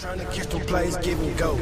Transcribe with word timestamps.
Trying 0.00 0.18
to 0.18 0.24
catch 0.24 0.46
them 0.46 0.60
plays, 0.62 0.96
give 0.96 1.20
me 1.20 1.30
go. 1.34 1.54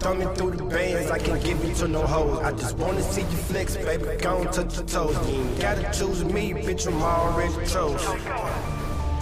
Thumbing 0.00 0.26
through 0.34 0.56
the 0.56 0.64
bands, 0.64 1.12
I 1.12 1.18
can't 1.20 1.44
give 1.44 1.64
you 1.64 1.72
to 1.74 1.86
no 1.86 2.02
hoes. 2.02 2.40
I 2.40 2.50
just 2.50 2.76
wanna 2.76 3.00
see 3.00 3.20
you 3.20 3.36
flex, 3.46 3.76
baby. 3.76 4.04
Go 4.20 4.38
and 4.38 4.52
touch 4.52 4.74
your 4.74 4.84
toes. 4.84 5.30
You 5.30 5.42
ain't 5.42 5.60
gotta 5.60 5.82
choose 5.96 6.24
me, 6.24 6.52
bitch. 6.54 6.88
I'm 6.88 7.00
already 7.00 7.54
chose. 7.70 8.02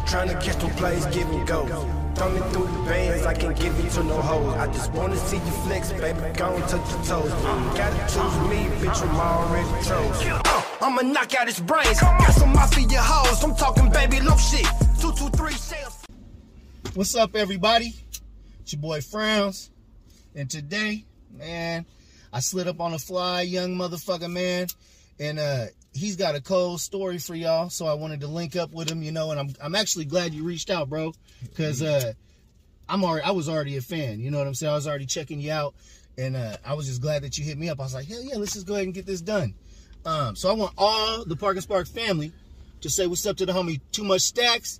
Trying 0.08 0.28
to 0.28 0.34
catch 0.40 0.56
them 0.56 0.70
plays, 0.76 1.04
give 1.06 1.28
me 1.28 1.44
go. 1.44 1.66
Thumbing 2.14 2.42
through 2.44 2.64
the 2.64 2.82
bands, 2.88 3.26
I 3.26 3.34
can't 3.34 3.54
give 3.54 3.78
you 3.78 3.90
to 3.90 4.04
no 4.04 4.22
hoes. 4.22 4.54
I 4.54 4.66
just 4.68 4.90
wanna 4.92 5.18
see 5.18 5.36
you 5.36 5.52
flex, 5.66 5.92
baby. 5.92 6.18
Go 6.34 6.54
and 6.54 6.64
touch 6.64 6.90
your 6.92 7.04
toes. 7.04 7.30
You 7.30 7.48
ain't 7.50 7.76
gotta 7.76 8.00
choose 8.08 8.38
me, 8.48 8.60
bitch. 8.80 9.02
I'm 9.02 9.16
already 9.20 9.84
chose. 9.84 10.26
Uh, 10.46 10.62
I'ma 10.80 11.02
knock 11.02 11.34
out 11.34 11.46
his 11.46 11.60
brains. 11.60 12.00
Got 12.00 12.32
some 12.32 12.54
mafia 12.54 13.02
hoes. 13.02 13.44
I'm 13.44 13.54
talking 13.54 13.90
baby 13.90 14.20
low 14.20 14.38
shit. 14.38 14.64
Two, 14.98 15.12
two, 15.12 15.28
three 15.36 15.52
shells. 15.52 15.98
What's 16.94 17.14
up, 17.14 17.36
everybody? 17.36 17.92
It's 18.62 18.72
your 18.72 18.80
boy 18.80 19.00
Frowns. 19.00 19.70
And 20.36 20.48
today, 20.48 21.04
man, 21.36 21.84
I 22.32 22.38
slid 22.40 22.68
up 22.68 22.80
on 22.80 22.94
a 22.94 22.98
fly, 22.98 23.42
young 23.42 23.76
motherfucker, 23.76 24.30
man. 24.30 24.68
And 25.18 25.38
uh 25.38 25.66
he's 25.92 26.16
got 26.16 26.36
a 26.36 26.40
cold 26.40 26.80
story 26.80 27.18
for 27.18 27.34
y'all. 27.34 27.68
So 27.70 27.86
I 27.86 27.94
wanted 27.94 28.20
to 28.20 28.28
link 28.28 28.56
up 28.56 28.72
with 28.72 28.90
him, 28.90 29.02
you 29.02 29.10
know, 29.10 29.30
and 29.32 29.40
I'm 29.40 29.48
I'm 29.60 29.74
actually 29.74 30.04
glad 30.04 30.32
you 30.32 30.44
reached 30.44 30.70
out, 30.70 30.88
bro. 30.88 31.12
Cause 31.56 31.82
uh 31.82 32.12
I'm 32.88 33.04
already 33.04 33.26
I 33.26 33.32
was 33.32 33.48
already 33.48 33.76
a 33.76 33.80
fan, 33.82 34.20
you 34.20 34.30
know 34.30 34.38
what 34.38 34.46
I'm 34.46 34.54
saying? 34.54 34.72
I 34.72 34.76
was 34.76 34.86
already 34.86 35.06
checking 35.06 35.40
you 35.40 35.50
out. 35.50 35.74
And 36.16 36.36
uh 36.36 36.56
I 36.64 36.74
was 36.74 36.86
just 36.86 37.02
glad 37.02 37.24
that 37.24 37.36
you 37.38 37.44
hit 37.44 37.58
me 37.58 37.68
up. 37.68 37.80
I 37.80 37.82
was 37.82 37.94
like, 37.94 38.06
hell 38.06 38.22
yeah, 38.22 38.36
let's 38.36 38.52
just 38.52 38.66
go 38.66 38.74
ahead 38.74 38.86
and 38.86 38.94
get 38.94 39.06
this 39.06 39.20
done. 39.20 39.54
Um, 40.04 40.34
so 40.34 40.50
I 40.50 40.52
want 40.52 40.72
all 40.78 41.24
the 41.24 41.36
Park 41.36 41.56
and 41.56 41.62
Spark 41.62 41.86
family 41.88 42.32
to 42.80 42.90
say 42.90 43.06
what's 43.06 43.26
up 43.26 43.36
to 43.38 43.46
the 43.46 43.52
homie 43.52 43.80
Two 43.90 44.04
Much 44.04 44.22
Stacxz. 44.22 44.78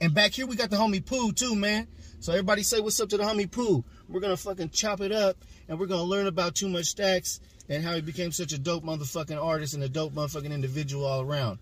And 0.00 0.14
back 0.14 0.32
here 0.32 0.46
we 0.46 0.56
got 0.56 0.70
the 0.70 0.76
homie 0.76 1.04
Pooh 1.04 1.32
too, 1.32 1.54
man. 1.54 1.86
So 2.22 2.30
everybody 2.30 2.62
say 2.62 2.78
what's 2.78 3.00
up 3.00 3.08
to 3.08 3.16
the 3.16 3.24
homie 3.24 3.50
Pooh. 3.50 3.82
We're 4.08 4.20
gonna 4.20 4.36
fucking 4.36 4.70
chop 4.70 5.00
it 5.00 5.10
up 5.10 5.36
and 5.68 5.76
we're 5.76 5.86
gonna 5.86 6.04
learn 6.04 6.28
about 6.28 6.54
Two 6.54 6.68
Much 6.68 6.94
Stacxz 6.94 7.40
and 7.68 7.82
how 7.82 7.96
he 7.96 8.00
became 8.00 8.30
such 8.30 8.52
a 8.52 8.58
dope 8.58 8.84
motherfucking 8.84 9.42
artist 9.42 9.74
and 9.74 9.82
a 9.82 9.88
dope 9.88 10.12
motherfucking 10.12 10.52
individual 10.52 11.04
all 11.04 11.22
around. 11.22 11.58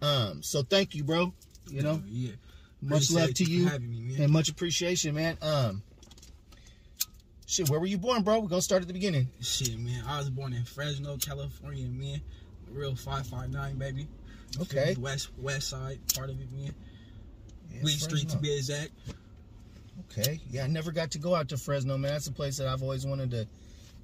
Um, 0.00 0.40
so 0.40 0.62
thank 0.62 0.94
you, 0.94 1.02
bro. 1.02 1.34
You 1.68 1.82
know, 1.82 2.00
yeah. 2.06 2.30
much 2.80 3.10
Appreciate 3.10 3.20
love 3.20 3.34
to 3.34 3.44
you 3.44 3.58
you 3.58 3.64
for 3.64 3.72
having 3.72 3.90
me, 3.90 4.22
and 4.22 4.32
much 4.32 4.48
appreciation, 4.48 5.16
man. 5.16 5.36
Um, 5.42 5.82
shit, 7.46 7.68
where 7.68 7.80
were 7.80 7.86
you 7.86 7.98
born, 7.98 8.22
bro? 8.22 8.38
We're 8.38 8.46
gonna 8.46 8.62
start 8.62 8.82
at 8.82 8.86
the 8.86 8.94
beginning. 8.94 9.26
Shit, 9.40 9.76
man. 9.80 10.04
I 10.06 10.18
was 10.18 10.30
born 10.30 10.52
in 10.52 10.62
Fresno, 10.62 11.16
California, 11.16 11.88
man. 11.88 12.20
Real 12.70 12.94
559, 12.94 13.78
baby. 13.78 14.06
Okay. 14.60 14.94
West 14.96 15.30
West 15.38 15.70
side 15.70 15.98
part 16.14 16.30
of 16.30 16.40
it, 16.40 16.52
man. 16.52 16.72
Yeah, 17.72 17.80
Lee 17.82 17.92
Street 17.94 18.28
to 18.28 18.36
be 18.36 18.56
exact. 18.56 18.92
Okay. 20.00 20.40
Yeah, 20.50 20.64
I 20.64 20.66
never 20.66 20.92
got 20.92 21.12
to 21.12 21.18
go 21.18 21.34
out 21.34 21.48
to 21.50 21.56
Fresno, 21.56 21.96
man. 21.96 22.12
That's 22.12 22.26
a 22.26 22.32
place 22.32 22.58
that 22.58 22.66
I've 22.66 22.82
always 22.82 23.06
wanted 23.06 23.30
to 23.32 23.46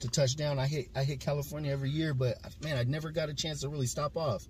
to 0.01 0.09
touch 0.09 0.37
down. 0.37 0.59
I 0.59 0.67
hit 0.67 0.89
I 0.95 1.05
hit 1.05 1.21
California 1.21 1.73
every 1.73 1.91
year, 1.91 2.15
but 2.15 2.39
man, 2.63 2.77
I 2.77 2.85
never 2.85 3.11
got 3.11 3.29
a 3.29 3.35
chance 3.35 3.61
to 3.61 3.69
really 3.69 3.87
stop 3.87 4.17
off. 4.17 4.47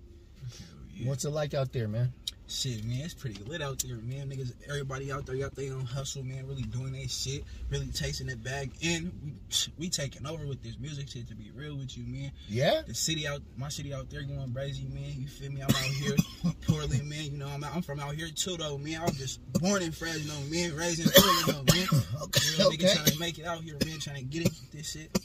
Yeah. 0.93 1.09
What's 1.09 1.25
it 1.25 1.29
like 1.29 1.53
out 1.53 1.71
there, 1.73 1.87
man? 1.87 2.13
Shit, 2.51 2.83
man, 2.83 2.99
it's 2.99 3.13
pretty 3.13 3.41
lit 3.45 3.61
out 3.61 3.79
there, 3.79 3.95
man. 3.95 4.29
Niggas, 4.29 4.51
everybody 4.67 5.09
out 5.09 5.25
there 5.25 5.37
got 5.37 5.55
their 5.55 5.71
own 5.73 5.85
hustle, 5.85 6.21
man. 6.21 6.45
Really 6.45 6.63
doing 6.63 6.91
their 6.91 7.07
shit, 7.07 7.45
really 7.69 7.87
chasing 7.87 8.27
that 8.27 8.43
bag, 8.43 8.71
and 8.83 9.09
we 9.23 9.31
we 9.79 9.89
taking 9.89 10.27
over 10.27 10.45
with 10.45 10.61
this 10.61 10.77
music 10.77 11.07
shit. 11.07 11.29
To 11.29 11.35
be 11.35 11.49
real 11.55 11.77
with 11.77 11.97
you, 11.97 12.03
man. 12.05 12.29
Yeah. 12.49 12.81
The 12.85 12.93
city 12.93 13.25
out, 13.25 13.39
my 13.55 13.69
city 13.69 13.93
out 13.93 14.09
there 14.09 14.23
going 14.23 14.51
crazy, 14.53 14.83
man. 14.93 15.13
You 15.17 15.27
feel 15.27 15.49
me? 15.49 15.61
I'm 15.61 15.69
out 15.69 15.75
here, 15.77 16.15
Portland, 16.67 17.07
man. 17.07 17.23
You 17.23 17.37
know, 17.37 17.47
I'm 17.47 17.63
out, 17.63 17.73
I'm 17.73 17.81
from 17.81 18.01
out 18.01 18.15
here 18.15 18.27
too, 18.35 18.57
though, 18.57 18.77
man. 18.77 18.99
I 18.99 19.05
was 19.05 19.17
just 19.17 19.53
born 19.53 19.81
in 19.81 19.93
Fresno, 19.93 20.33
man. 20.51 20.75
Raised 20.75 20.99
in 20.99 21.09
Portland, 21.09 21.65
though, 21.67 21.73
man. 21.73 21.87
Okay. 22.23 22.41
Real 22.57 22.67
Okay. 22.67 22.93
trying 22.93 23.05
to 23.05 23.19
make 23.19 23.39
it 23.39 23.45
out 23.45 23.63
here, 23.63 23.77
man. 23.85 23.97
Trying 23.99 24.17
to 24.17 24.23
get 24.23 24.47
it, 24.47 24.53
this 24.73 24.91
shit. 24.91 25.17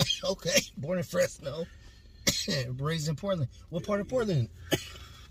Okay. 0.24 0.60
Born 0.76 0.98
in 0.98 1.04
Fresno. 1.04 1.64
Raised 2.80 3.08
in 3.08 3.14
Portland. 3.14 3.48
What 3.70 3.84
part 3.86 4.00
of 4.00 4.08
Portland? 4.08 4.48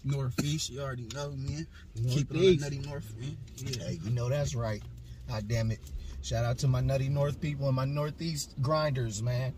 Northeast, 0.03 0.69
you 0.69 0.81
already 0.81 1.07
know, 1.13 1.31
man. 1.31 1.67
Keep 2.09 2.33
it 2.33 2.61
nutty 2.61 2.79
north, 2.79 3.13
man. 3.19 3.37
Yeah. 3.57 3.83
Hey, 3.83 3.99
you 4.03 4.11
know 4.11 4.29
that's 4.29 4.55
right. 4.55 4.81
God 5.29 5.47
damn 5.47 5.71
it. 5.71 5.79
Shout 6.23 6.45
out 6.45 6.59
to 6.59 6.67
my 6.67 6.81
nutty 6.81 7.09
north 7.09 7.39
people 7.41 7.67
and 7.67 7.75
my 7.75 7.85
northeast 7.85 8.53
grinders, 8.61 9.21
man. 9.21 9.53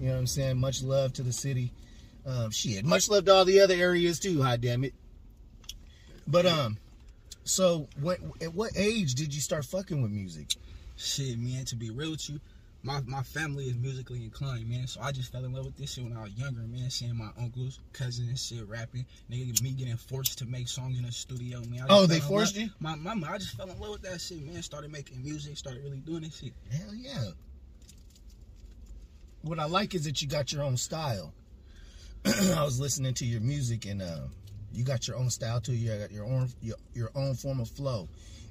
You 0.00 0.08
know 0.08 0.14
what 0.14 0.20
I'm 0.20 0.26
saying? 0.26 0.58
Much 0.58 0.82
love 0.82 1.12
to 1.14 1.22
the 1.22 1.32
city. 1.32 1.72
Um, 2.26 2.50
shit, 2.50 2.84
much 2.84 3.08
love 3.08 3.24
to 3.24 3.34
all 3.34 3.44
the 3.44 3.60
other 3.60 3.74
areas 3.74 4.18
too. 4.18 4.42
Hot 4.42 4.60
damn 4.60 4.84
it. 4.84 4.94
But 6.26 6.46
um, 6.46 6.76
so 7.44 7.88
what? 8.00 8.18
At 8.42 8.54
what 8.54 8.72
age 8.76 9.14
did 9.14 9.34
you 9.34 9.40
start 9.40 9.64
fucking 9.64 10.02
with 10.02 10.10
music? 10.10 10.54
Shit, 10.96 11.38
man, 11.38 11.64
to 11.66 11.76
be 11.76 11.90
real 11.90 12.10
with 12.10 12.28
you, 12.28 12.40
my, 12.88 13.00
my 13.06 13.22
family 13.22 13.66
is 13.66 13.76
musically 13.76 14.24
inclined, 14.24 14.66
man. 14.66 14.86
So 14.86 15.02
I 15.02 15.12
just 15.12 15.30
fell 15.30 15.44
in 15.44 15.52
love 15.52 15.66
with 15.66 15.76
this 15.76 15.92
shit 15.92 16.04
when 16.04 16.16
I 16.16 16.22
was 16.22 16.32
younger, 16.32 16.62
man. 16.62 16.88
Seeing 16.88 17.16
my 17.16 17.28
uncles, 17.38 17.80
cousins, 17.92 18.28
and 18.28 18.38
shit 18.38 18.66
rapping. 18.66 19.04
Nigga, 19.30 19.62
me 19.62 19.72
getting 19.72 19.96
forced 19.96 20.38
to 20.38 20.46
make 20.46 20.68
songs 20.68 20.98
in 20.98 21.04
the 21.04 21.12
studio, 21.12 21.60
man. 21.68 21.84
Oh, 21.90 22.06
they 22.06 22.18
forced 22.18 22.56
love- 22.56 22.64
you? 22.64 22.70
My 22.80 22.94
mama, 22.94 23.28
I 23.30 23.36
just 23.36 23.56
fell 23.58 23.68
in 23.68 23.78
love 23.78 23.90
with 23.90 24.02
that 24.02 24.22
shit, 24.22 24.42
man. 24.42 24.62
Started 24.62 24.90
making 24.90 25.22
music, 25.22 25.58
started 25.58 25.84
really 25.84 25.98
doing 25.98 26.22
this 26.22 26.38
shit. 26.38 26.54
Hell 26.70 26.94
yeah. 26.94 27.24
What 29.42 29.58
I 29.58 29.66
like 29.66 29.94
is 29.94 30.04
that 30.04 30.22
you 30.22 30.28
got 30.28 30.50
your 30.50 30.62
own 30.62 30.78
style. 30.78 31.34
I 32.24 32.64
was 32.64 32.80
listening 32.80 33.12
to 33.14 33.26
your 33.26 33.42
music 33.42 33.84
and 33.84 34.00
uh, 34.00 34.20
you 34.72 34.82
got 34.82 35.06
your 35.06 35.18
own 35.18 35.28
style 35.28 35.60
too. 35.60 35.74
You 35.74 35.94
got 35.94 36.10
your 36.10 36.24
own 36.24 36.48
your, 36.62 36.76
your 36.94 37.10
own 37.14 37.34
form 37.34 37.60
of 37.60 37.68
flow, 37.68 38.08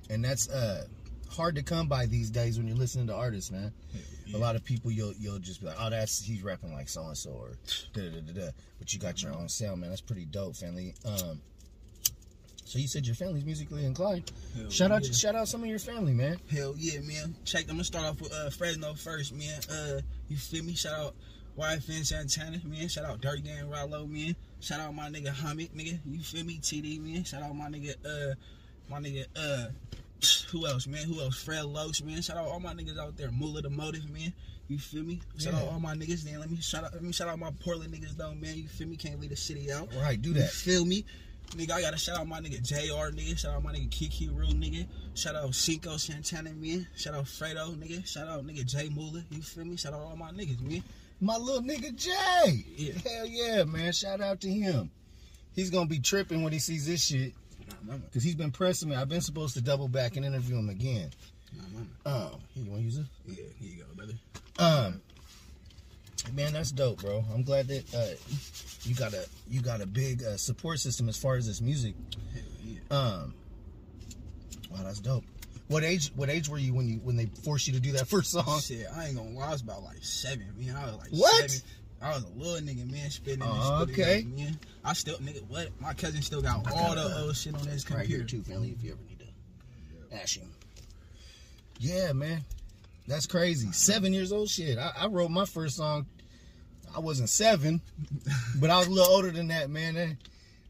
and 0.09 0.24
that's 0.24 0.47
uh, 0.50 0.86
hard 1.30 1.56
to 1.56 1.64
come 1.64 1.88
by 1.88 2.06
these 2.06 2.30
days 2.30 2.58
when 2.58 2.68
you're 2.68 2.78
listening 2.78 3.08
to 3.08 3.16
artists, 3.16 3.52
man. 3.52 3.72
A 4.34 4.38
lot 4.38 4.56
of 4.56 4.64
people 4.64 4.92
you'll 4.92 5.14
you'll 5.14 5.40
just 5.40 5.62
be 5.62 5.68
like, 5.68 5.78
oh, 5.80 5.90
that's 5.90 6.22
he's 6.22 6.44
rapping 6.44 6.74
like 6.74 6.90
so 6.90 7.04
and 7.04 7.18
so 7.18 7.32
or 7.32 7.52
da 7.94 8.10
da 8.10 8.20
da 8.20 8.34
da. 8.34 8.50
But 8.80 8.94
you 8.94 9.00
got 9.00 9.22
your 9.24 9.34
own 9.34 9.48
sound, 9.48 9.82
man. 9.82 9.90
That's 9.90 10.02
pretty 10.02 10.26
dope, 10.26 10.56
family. 10.56 10.94
Um, 11.06 11.42
so 12.66 12.80
you 12.80 12.88
said 12.88 13.06
your 13.06 13.16
family's 13.16 13.46
musically 13.46 13.86
inclined. 13.86 14.30
Hell 14.56 14.70
Shout 14.70 14.92
out 14.92 15.06
shout 15.06 15.36
out 15.36 15.48
some 15.48 15.64
of 15.64 15.70
your 15.70 15.80
family, 15.80 16.14
man. 16.14 16.38
Hell 16.52 16.74
yeah, 16.78 17.00
man. 17.00 17.36
Check. 17.46 17.64
I'm 17.64 17.76
gonna 17.76 17.86
start 17.86 18.06
off 18.06 18.20
with 18.22 18.34
uh, 18.34 18.50
Fresno 18.50 18.94
first, 18.94 19.34
man. 19.34 19.59
Uh, 19.72 20.02
you 20.28 20.36
feel 20.36 20.66
me? 20.66 20.76
Shout 20.76 21.00
out 21.00 21.16
YFN 21.58 22.06
Santana, 22.06 22.59
man. 22.66 22.88
Shout 22.90 23.06
out 23.06 23.22
Dirty 23.22 23.42
Gang 23.42 23.70
Rollo, 23.70 24.06
man. 24.06 24.36
Shout 24.59 24.80
out 24.80 24.94
my 24.94 25.09
nigga 25.09 25.30
Hamid, 25.30 25.74
nigga. 25.74 25.98
You 26.06 26.20
feel 26.20 26.44
me? 26.44 26.59
TD, 26.62 27.00
man. 27.00 27.24
Shout 27.24 27.42
out 27.42 27.56
my 27.56 27.70
nigga, 27.70 27.96
uh, 28.06 28.36
my 28.90 29.00
nigga, 29.00 29.26
uh, 29.36 29.68
who 30.51 30.66
else, 30.67 30.88
man? 30.88 31.03
Who 31.05 31.19
else? 31.22 31.41
Fred 31.41 31.66
Loach, 31.66 32.01
man. 32.03 32.22
Shout 32.22 32.38
out 32.38 32.47
all 32.47 32.59
my 32.59 32.73
niggas 32.73 32.97
out 32.97 33.17
there. 33.17 33.31
Mula 33.31 33.61
the 33.61 33.69
Motive, 33.69 34.09
man. 34.09 34.33
You 34.67 34.78
feel 34.79 35.03
me? 35.03 35.22
Shout 35.38 35.53
Yeah. 35.53 35.59
out 35.59 35.67
all 35.69 35.79
my 35.79 35.95
niggas. 35.95 36.23
Then 36.23 36.39
let 36.39 36.50
me 36.51 36.57
shout 36.59 36.83
out. 36.83 36.94
Let 36.94 37.03
me 37.03 37.11
shout 37.13 37.28
out 37.29 37.39
my 37.39 37.51
Portland 37.59 37.94
niggas, 37.94 38.17
though, 38.17 38.33
man. 38.35 38.57
You 38.57 38.67
feel 38.67 38.88
me? 38.88 38.97
Can't 38.97 39.19
leave 39.19 39.29
the 39.29 39.35
city 39.35 39.72
out. 39.72 39.89
Right, 39.95 40.22
do 40.22 40.29
You 40.29 40.35
that. 40.35 40.50
feel 40.51 40.83
me? 40.85 41.05
Nigga, 41.51 41.72
I 41.72 41.81
gotta 41.81 41.97
shout 41.97 42.17
out 42.17 42.28
my 42.28 42.41
nigga 42.41 42.61
JR, 42.61 43.09
nigga. 43.16 43.38
Shout 43.38 43.53
out 43.55 43.63
my 43.63 43.72
nigga 43.73 43.89
Kiki 43.89 44.28
Real, 44.28 44.50
nigga. 44.51 44.85
Shout 45.13 45.33
out 45.35 45.55
Cinco 45.55 45.95
Santana, 45.95 46.51
man. 46.53 46.85
Shout 46.97 47.13
out 47.13 47.23
Fredo, 47.25 47.73
nigga. 47.78 48.05
Shout 48.05 48.28
out 48.28 48.45
nigga 48.45 48.66
Jay 48.66 48.89
Moolah. 48.89 49.23
You 49.31 49.41
feel 49.41 49.63
me? 49.63 49.78
Shout 49.78 49.94
out 49.94 50.01
all 50.01 50.17
my 50.17 50.31
niggas, 50.31 50.59
man. 50.59 50.84
My 51.22 51.38
little 51.38 51.61
nigga 51.61 51.95
Jay. 51.95 52.66
Yeah. 52.75 52.94
Hell 53.09 53.25
yeah, 53.25 53.63
man. 53.63 53.94
Shout 53.94 54.19
out 54.19 54.41
to 54.41 54.49
him. 54.49 54.91
He's 55.53 55.69
gonna 55.69 55.88
be 55.88 55.99
tripping 55.99 56.44
when 56.44 56.51
he 56.51 56.59
sees 56.59 56.85
this 56.85 57.01
shit. 57.05 57.34
Nah, 57.67 57.75
mama. 57.83 58.03
Cause 58.13 58.23
he's 58.23 58.35
been 58.35 58.51
pressing 58.51 58.89
me. 58.89 58.95
I've 58.95 59.09
been 59.09 59.22
supposed 59.22 59.53
to 59.55 59.61
double 59.61 59.88
back 59.88 60.16
and 60.16 60.25
interview 60.25 60.57
him 60.57 60.69
again. 60.69 61.09
Um, 62.05 62.31
here, 62.53 62.63
you 62.66 62.72
wanna 62.72 62.83
use 62.83 62.97
it? 62.97 63.05
Yeah, 63.25 63.35
here 63.59 63.69
you 63.69 63.78
go, 63.78 63.85
brother. 63.95 64.13
Um, 64.59 65.01
man, 66.33 66.53
that's 66.53 66.72
dope, 66.72 67.01
bro. 67.01 67.23
I'm 67.33 67.44
glad 67.44 67.67
that 67.67 67.94
uh, 67.95 68.16
you 68.83 68.95
got 68.95 69.13
a 69.13 69.25
you 69.50 69.61
got 69.61 69.81
a 69.81 69.85
big 69.88 70.23
uh, 70.23 70.38
support 70.38 70.79
system 70.79 71.09
as 71.09 71.17
far 71.17 71.35
as 71.35 71.47
this 71.47 71.61
music. 71.61 71.95
Yeah. 72.63 72.79
Um, 72.91 73.33
wow, 74.69 74.79
that's 74.84 74.99
dope. 74.99 75.23
What 75.67 75.84
age? 75.84 76.11
What 76.16 76.29
age 76.29 76.47
were 76.49 76.57
you 76.57 76.73
when 76.73 76.88
you 76.88 76.95
when 77.03 77.16
they 77.16 77.25
forced 77.44 77.67
you 77.67 77.73
to 77.73 77.79
do 77.79 77.91
that 77.94 78.08
first 78.09 78.31
song? 78.31 78.59
Shit, 78.61 78.85
I 78.96 79.08
ain't 79.08 79.17
gonna 79.17 79.31
lie, 79.31 79.47
I 79.47 79.52
was 79.52 79.61
about 79.61 79.84
like 79.84 80.03
seven, 80.03 80.47
man. 80.58 80.75
I 80.75 80.85
was 80.85 80.96
like 80.96 81.09
What? 81.11 81.49
seven. 81.49 81.67
I 82.02 82.09
was 82.09 82.23
a 82.23 82.28
little 82.40 82.55
nigga, 82.67 82.90
man, 82.91 83.09
spitting 83.09 83.41
in 83.41 83.47
Oh, 83.49 83.85
the 83.85 83.91
studio, 83.94 84.05
okay. 84.05 84.23
man. 84.35 84.59
I 84.85 84.94
still, 84.94 85.17
nigga, 85.17 85.44
what? 85.49 85.70
My 85.82 85.94
cousin 85.94 86.22
still 86.22 86.41
got 86.41 86.67
I 86.67 86.72
all 86.72 86.94
got, 86.94 86.96
the 86.96 87.16
uh, 87.17 87.23
old 87.23 87.35
shit 87.35 87.55
on 87.55 87.66
his 87.67 87.84
computer. 87.84 87.97
Right 87.97 88.08
here 88.08 88.23
too, 88.23 88.44
family. 88.44 88.70
If 88.78 88.84
you 88.84 88.91
ever 88.91 89.02
need 89.08 89.20
to 89.20 90.16
ask 90.16 90.38
him. 90.38 90.49
Yeah, 91.79 92.14
man, 92.14 92.44
that's 93.08 93.26
crazy. 93.28 93.72
Seven 93.72 94.14
years 94.14 94.32
old, 94.32 94.49
shit. 94.49 94.78
I, 94.78 94.91
I 94.97 95.08
wrote 95.08 95.29
my 95.32 95.46
first 95.46 95.76
song. 95.78 96.05
I 96.96 96.99
wasn't 96.99 97.29
seven, 97.29 97.82
but 98.59 98.70
I 98.70 98.78
was 98.78 98.88
a 98.88 98.91
little 98.91 99.11
older 99.14 99.32
than 99.32 99.47
that, 99.49 99.70
man. 99.70 99.96
That- 99.96 100.16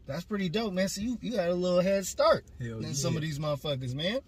That's 0.06 0.24
pretty 0.24 0.48
dope, 0.48 0.72
man. 0.72 0.88
So 0.88 1.00
you, 1.02 1.18
you 1.20 1.32
got 1.32 1.48
a 1.50 1.54
little 1.54 1.80
head 1.80 2.06
start 2.06 2.44
Hell 2.60 2.76
than 2.80 2.88
yeah. 2.88 2.92
some 2.94 3.14
of 3.16 3.22
these 3.22 3.38
motherfuckers, 3.38 3.94
man. 3.94 4.20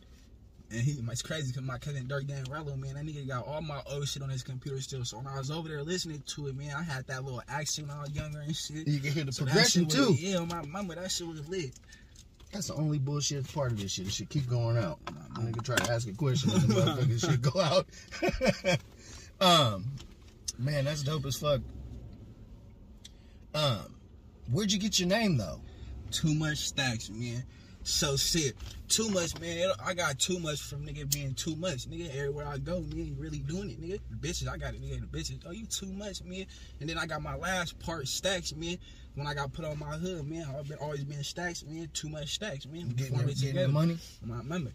And 0.73 0.81
he, 0.81 0.93
it's 1.11 1.23
crazy 1.23 1.49
because 1.53 1.67
my 1.67 1.79
cousin 1.79 2.07
Dirk 2.07 2.27
Dan 2.27 2.45
Rello, 2.45 2.77
man, 2.79 2.95
that 2.95 3.05
nigga 3.05 3.27
got 3.27 3.47
all 3.47 3.61
my 3.61 3.81
old 3.91 4.07
shit 4.07 4.23
on 4.23 4.29
his 4.29 4.43
computer 4.45 4.81
still. 4.81 5.05
So 5.05 5.17
when 5.17 5.27
I 5.27 5.37
was 5.39 5.51
over 5.51 5.69
there 5.69 5.83
listening 5.83 6.23
to 6.29 6.47
it, 6.47 6.57
man, 6.57 6.75
I 6.77 6.83
had 6.83 7.07
that 7.09 7.25
little 7.25 7.43
accent 7.49 7.89
when 7.89 7.97
I 7.97 8.03
was 8.03 8.13
younger 8.13 8.39
and 8.41 8.55
shit. 8.55 8.87
You 8.87 9.01
can 9.01 9.11
hear 9.13 9.25
the 9.25 9.33
So 9.33 9.45
progression 9.45 9.89
shit 9.89 9.99
was- 9.99 10.19
too. 10.19 10.27
Yeah, 10.27 10.45
my 10.45 10.63
mama, 10.67 10.95
that 10.95 11.11
shit 11.11 11.27
was 11.27 11.49
lit. 11.49 11.73
That's 12.53 12.69
the 12.69 12.75
only 12.75 12.99
bullshit 12.99 13.53
part 13.53 13.73
of 13.73 13.81
this 13.81 13.93
shit. 13.93 14.07
It 14.07 14.13
should 14.13 14.29
keep 14.29 14.49
going 14.49 14.77
out. 14.77 14.99
Nigga 15.35 15.63
try 15.63 15.77
to 15.77 15.93
ask 15.93 16.09
a 16.09 16.13
question 16.13 16.51
and 16.51 16.63
the 16.63 16.75
motherfucking 17.21 17.31
shit 17.31 17.43
go 17.43 17.61
out. 17.61 18.81
um, 19.75 19.85
man, 20.59 20.85
that's 20.85 21.03
dope 21.03 21.27
as 21.27 21.37
fuck. 21.37 21.61
Um, 23.55 23.95
where'd 24.51 24.71
you 24.73 24.79
get 24.79 24.99
your 24.99 25.09
name 25.09 25.37
though? 25.37 25.61
Two 26.11 26.35
Much 26.35 26.73
Stacxz, 26.75 27.11
man. 27.11 27.45
So 27.91 28.15
sick. 28.15 28.55
Too 28.89 29.09
much, 29.11 29.39
man. 29.41 29.69
I 29.85 29.95
got 29.95 30.19
too 30.19 30.39
much 30.39 30.63
from 30.63 30.87
nigga 30.87 31.13
being 31.13 31.35
too 31.35 31.57
much. 31.57 31.91
Nigga, 31.91 32.15
everywhere 32.17 32.47
I 32.47 32.59
go, 32.59 32.81
nigga, 32.81 33.19
really 33.19 33.41
doing 33.41 33.69
it, 33.69 33.83
nigga. 33.83 34.01
The 34.11 34.29
bitches, 34.29 34.49
I 34.49 34.57
got 34.57 34.75
it, 34.75 34.83
nigga. 34.83 35.01
The 35.01 35.19
bitches, 35.19 35.41
oh, 35.45 35.51
you 35.51 35.67
too 35.67 35.93
much, 35.93 36.23
man. 36.23 36.47
And 36.81 36.89
then 36.89 36.97
I 36.97 37.07
got 37.07 37.21
my 37.21 37.35
last 37.35 37.79
part, 37.81 38.07
stacks, 38.07 38.55
man. 38.55 38.79
When 39.17 39.27
I 39.27 39.35
got 39.35 39.53
put 39.53 39.65
on 39.65 39.79
my 39.81 39.97
hood, 39.97 40.25
man, 40.31 40.47
I've 40.57 40.69
been 40.69 40.79
always 40.79 41.03
been 41.03 41.25
stacks, 41.25 41.65
man. 41.65 41.91
Two 41.93 42.09
Much 42.09 42.39
Stacxz, 42.39 42.71
man. 42.71 42.91
Getting, 42.91 43.15
Form 43.15 43.27
the, 43.27 43.33
it 43.33 43.41
getting 43.41 43.57
the 43.57 43.69
money. 43.69 43.99
My 44.25 44.41
member. 44.43 44.71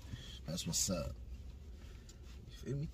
That's 0.46 0.68
what's 0.68 0.90
up. 0.90 1.14
You 2.66 2.88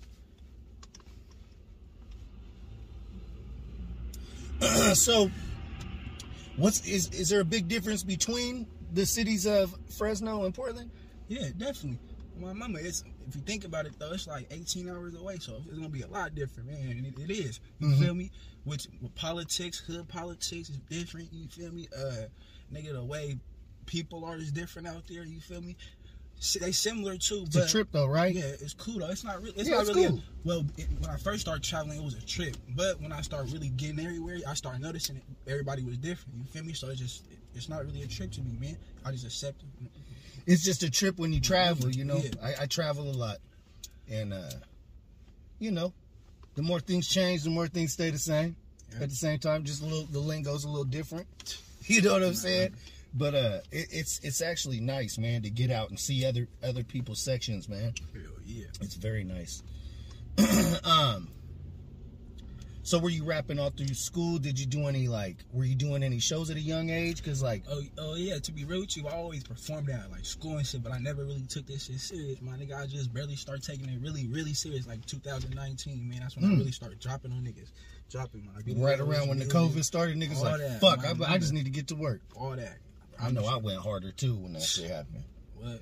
feel 4.60 4.68
me? 4.68 4.94
so, 4.94 5.30
what's 6.56 6.86
is 6.86 7.08
is 7.10 7.28
there 7.28 7.40
a 7.40 7.44
big 7.44 7.66
difference 7.66 8.04
between 8.04 8.68
the 8.92 9.06
cities 9.06 9.46
of 9.46 9.74
Fresno 9.96 10.44
and 10.44 10.54
Portland? 10.54 10.90
Yeah, 11.28 11.48
definitely. 11.56 11.98
My 12.38 12.52
mama, 12.52 12.78
it's 12.80 13.04
if 13.28 13.36
you 13.36 13.42
think 13.42 13.64
about 13.64 13.86
it 13.86 13.92
though, 13.98 14.12
it's 14.12 14.26
like 14.26 14.46
18 14.50 14.88
hours 14.88 15.14
away, 15.14 15.36
so 15.38 15.56
it's 15.66 15.76
gonna 15.76 15.88
be 15.88 16.02
a 16.02 16.06
lot 16.08 16.34
different, 16.34 16.70
man. 16.70 16.90
And 16.90 17.06
it, 17.06 17.14
it 17.18 17.30
is. 17.30 17.60
You 17.78 17.88
Mhm. 17.88 17.98
feel 17.98 18.14
me? 18.14 18.30
With 18.64 18.86
politics, 19.14 19.78
hood 19.78 20.08
politics 20.08 20.70
is 20.70 20.78
different. 20.88 21.32
You 21.32 21.46
feel 21.48 21.70
me? 21.72 21.88
Uh, 21.96 22.26
nigga, 22.72 22.92
the 22.92 23.04
way 23.04 23.38
people 23.86 24.24
are 24.24 24.36
is 24.36 24.50
different 24.52 24.88
out 24.88 25.06
there. 25.08 25.24
You 25.24 25.40
feel 25.40 25.60
me? 25.60 25.76
They 26.60 26.72
similar 26.72 27.16
too, 27.18 27.44
It's 27.46 27.54
but 27.56 27.68
a 27.68 27.70
trip 27.70 27.88
though, 27.92 28.06
right? 28.08 28.34
yeah, 28.34 28.42
it's 28.44 28.74
cool 28.74 28.98
though. 28.98 29.10
It's 29.10 29.22
not 29.24 29.40
really. 29.42 29.54
It's 29.56 29.68
Yeah, 29.68 29.76
not 29.76 29.86
it's 29.86 29.94
really. 29.96 30.08
cool. 30.08 30.18
A, 30.18 30.22
well, 30.44 30.66
it, 30.76 30.88
when 30.98 31.10
I 31.10 31.16
first 31.16 31.42
started 31.42 31.62
traveling, 31.62 31.98
it 32.00 32.04
was 32.04 32.14
a 32.14 32.22
trip. 32.26 32.56
But 32.74 33.00
when 33.00 33.12
I 33.12 33.20
started 33.20 33.52
really 33.52 33.68
getting 33.68 34.00
everywhere, 34.04 34.38
I 34.46 34.54
started 34.54 34.82
noticing 34.82 35.16
it. 35.16 35.22
Everybody 35.46 35.84
was 35.84 35.98
different. 35.98 36.38
You 36.38 36.44
feel 36.44 36.64
me? 36.64 36.72
So 36.72 36.88
it's 36.88 37.00
just, 37.00 37.24
it's 37.54 37.68
not 37.68 37.84
really 37.84 38.02
a 38.02 38.06
trip 38.06 38.32
to 38.32 38.40
me, 38.40 38.56
man. 38.60 38.76
I 39.04 39.12
just 39.12 39.24
accept 39.24 39.62
it. 39.62 39.90
It's 40.46 40.64
just 40.64 40.82
a 40.82 40.90
trip 40.90 41.18
when 41.18 41.32
you 41.32 41.40
travel, 41.40 41.90
you 41.90 42.04
know. 42.04 42.16
Yeah. 42.16 42.30
I, 42.42 42.62
I 42.62 42.66
travel 42.66 43.08
a 43.08 43.12
lot. 43.12 43.38
And 44.10 44.32
uh 44.32 44.50
you 45.58 45.70
know, 45.70 45.92
the 46.56 46.62
more 46.62 46.80
things 46.80 47.08
change, 47.08 47.44
the 47.44 47.50
more 47.50 47.68
things 47.68 47.92
stay 47.92 48.10
the 48.10 48.18
same. 48.18 48.56
Yeah. 48.92 49.04
At 49.04 49.10
the 49.10 49.14
same 49.16 49.38
time, 49.38 49.64
just 49.64 49.82
a 49.82 49.86
little 49.86 50.04
the 50.04 50.18
lingo's 50.18 50.64
a 50.64 50.68
little 50.68 50.84
different. 50.84 51.26
You 51.86 52.00
know 52.00 52.12
what 52.12 52.22
I'm 52.22 52.34
saying? 52.34 52.76
But 53.12 53.34
uh 53.34 53.58
it, 53.72 53.88
it's 53.90 54.20
it's 54.22 54.40
actually 54.40 54.78
nice, 54.78 55.18
man, 55.18 55.42
to 55.42 55.50
get 55.50 55.72
out 55.72 55.90
and 55.90 55.98
see 55.98 56.24
other 56.24 56.46
other 56.62 56.84
people's 56.84 57.18
sections, 57.20 57.68
man. 57.68 57.94
Hell 58.12 58.22
yeah. 58.46 58.66
It's 58.80 58.94
very 58.94 59.24
nice. 59.24 59.64
um 60.84 61.28
so 62.84 62.98
were 62.98 63.10
you 63.10 63.24
rapping 63.24 63.58
all 63.58 63.70
through 63.70 63.94
school? 63.94 64.38
Did 64.38 64.58
you 64.58 64.66
do 64.66 64.86
any 64.88 65.06
like 65.08 65.36
were 65.52 65.64
you 65.64 65.74
doing 65.74 66.02
any 66.02 66.18
shows 66.18 66.50
at 66.50 66.56
a 66.56 66.60
young 66.60 66.90
age? 66.90 67.22
Cause 67.24 67.42
like 67.42 67.62
Oh, 67.70 67.80
oh 67.98 68.14
yeah. 68.16 68.38
To 68.38 68.52
be 68.52 68.64
real 68.64 68.80
with 68.80 68.96
you, 68.96 69.06
I 69.08 69.12
always 69.12 69.44
performed 69.44 69.88
at 69.90 70.10
like 70.10 70.24
school 70.24 70.56
and 70.58 70.66
shit, 70.66 70.82
but 70.82 70.92
I 70.92 70.98
never 70.98 71.24
really 71.24 71.46
took 71.48 71.66
this 71.66 71.84
shit 71.84 72.00
serious, 72.00 72.40
my 72.40 72.52
nigga. 72.56 72.80
I 72.80 72.86
just 72.86 73.12
barely 73.14 73.36
started 73.36 73.62
taking 73.64 73.88
it 73.88 74.00
really, 74.00 74.26
really 74.28 74.54
serious, 74.54 74.86
like 74.86 75.04
2019, 75.06 76.08
man. 76.08 76.20
That's 76.20 76.36
when 76.36 76.44
Mm. 76.46 76.54
I 76.54 76.58
really 76.58 76.72
started 76.72 76.98
dropping 76.98 77.32
on 77.32 77.44
niggas, 77.44 77.70
dropping 78.10 78.46
my 78.46 78.60
videos, 78.62 78.84
right 78.84 78.98
around 79.00 79.28
when 79.28 79.38
the 79.38 79.44
COVID 79.46 79.84
started, 79.84 80.16
niggas 80.16 80.42
like, 80.42 80.58
that, 80.58 80.80
fuck, 80.80 81.04
I, 81.04 81.34
I 81.34 81.38
just 81.38 81.52
need 81.52 81.64
to 81.64 81.70
get 81.70 81.88
to 81.88 81.94
work. 81.94 82.20
all 82.34 82.56
that. 82.56 82.78
I 83.20 83.30
know 83.30 83.44
I 83.44 83.56
went 83.58 83.78
harder 83.78 84.10
too 84.10 84.34
when 84.36 84.54
that 84.54 84.62
shit 84.62 84.90
happened. 84.90 85.22
What? 85.56 85.80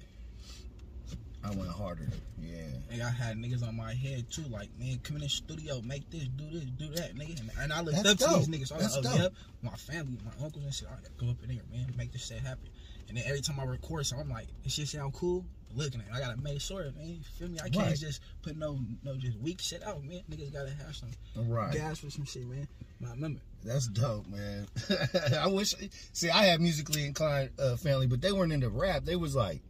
I 1.42 1.50
went 1.50 1.70
harder. 1.70 2.08
Yeah. 2.40 2.58
And 2.90 3.02
I 3.02 3.10
had 3.10 3.36
niggas 3.36 3.66
on 3.66 3.76
my 3.76 3.94
head 3.94 4.30
too, 4.30 4.42
like, 4.50 4.68
man, 4.78 4.98
come 5.02 5.16
in 5.16 5.22
the 5.22 5.28
studio, 5.28 5.80
make 5.80 6.08
this, 6.10 6.24
do 6.24 6.44
this, 6.50 6.64
do 6.64 6.88
that, 6.94 7.14
nigga. 7.14 7.40
And, 7.40 7.50
and 7.60 7.72
I 7.72 7.80
looked 7.80 8.02
That's 8.02 8.22
up 8.22 8.42
to 8.42 8.46
these 8.46 8.48
niggas. 8.48 8.68
So 8.68 8.74
I 8.74 8.78
was 8.78 8.96
like, 8.96 9.06
oh, 9.06 9.10
dope. 9.10 9.20
yep, 9.20 9.32
my 9.62 9.70
family, 9.76 10.18
my 10.24 10.44
uncles 10.44 10.64
and 10.64 10.74
shit, 10.74 10.88
I 10.88 10.96
gotta 10.96 11.10
go 11.18 11.30
up 11.30 11.36
in 11.42 11.54
there, 11.54 11.64
man, 11.72 11.94
make 11.96 12.12
this 12.12 12.26
shit 12.26 12.38
happen. 12.40 12.68
And 13.08 13.16
then 13.16 13.24
every 13.26 13.40
time 13.40 13.58
I 13.58 13.64
record, 13.64 14.06
so 14.06 14.16
I'm 14.18 14.28
like, 14.28 14.46
this 14.62 14.74
shit 14.74 14.88
sound 14.88 15.14
cool. 15.14 15.44
Looking 15.74 16.00
at 16.00 16.08
it, 16.08 16.12
I 16.14 16.18
gotta 16.20 16.40
make 16.40 16.60
sure, 16.60 16.82
man. 16.96 17.06
You 17.06 17.20
feel 17.38 17.48
me? 17.48 17.58
I 17.60 17.68
can't 17.68 17.86
Right. 17.86 17.96
just 17.96 18.20
put 18.42 18.56
no, 18.56 18.78
no, 19.04 19.16
just 19.16 19.38
weak 19.38 19.60
shit 19.60 19.82
out, 19.84 20.02
man. 20.04 20.20
Niggas 20.30 20.52
gotta 20.52 20.70
have 20.70 20.94
some 20.96 21.10
right. 21.48 21.72
gas 21.72 21.98
for 22.00 22.10
some 22.10 22.24
shit, 22.24 22.44
man. 22.46 22.66
My 22.98 23.10
remember, 23.10 23.40
That's 23.64 23.86
dope, 23.86 24.26
man. 24.26 24.66
I 25.40 25.46
wish. 25.46 25.74
See, 26.12 26.28
I 26.28 26.44
had 26.46 26.60
musically 26.60 27.04
inclined 27.04 27.50
uh, 27.58 27.76
family, 27.76 28.08
but 28.08 28.20
they 28.20 28.32
weren't 28.32 28.52
into 28.52 28.68
rap. 28.68 29.04
They 29.04 29.14
was 29.16 29.34
like, 29.36 29.62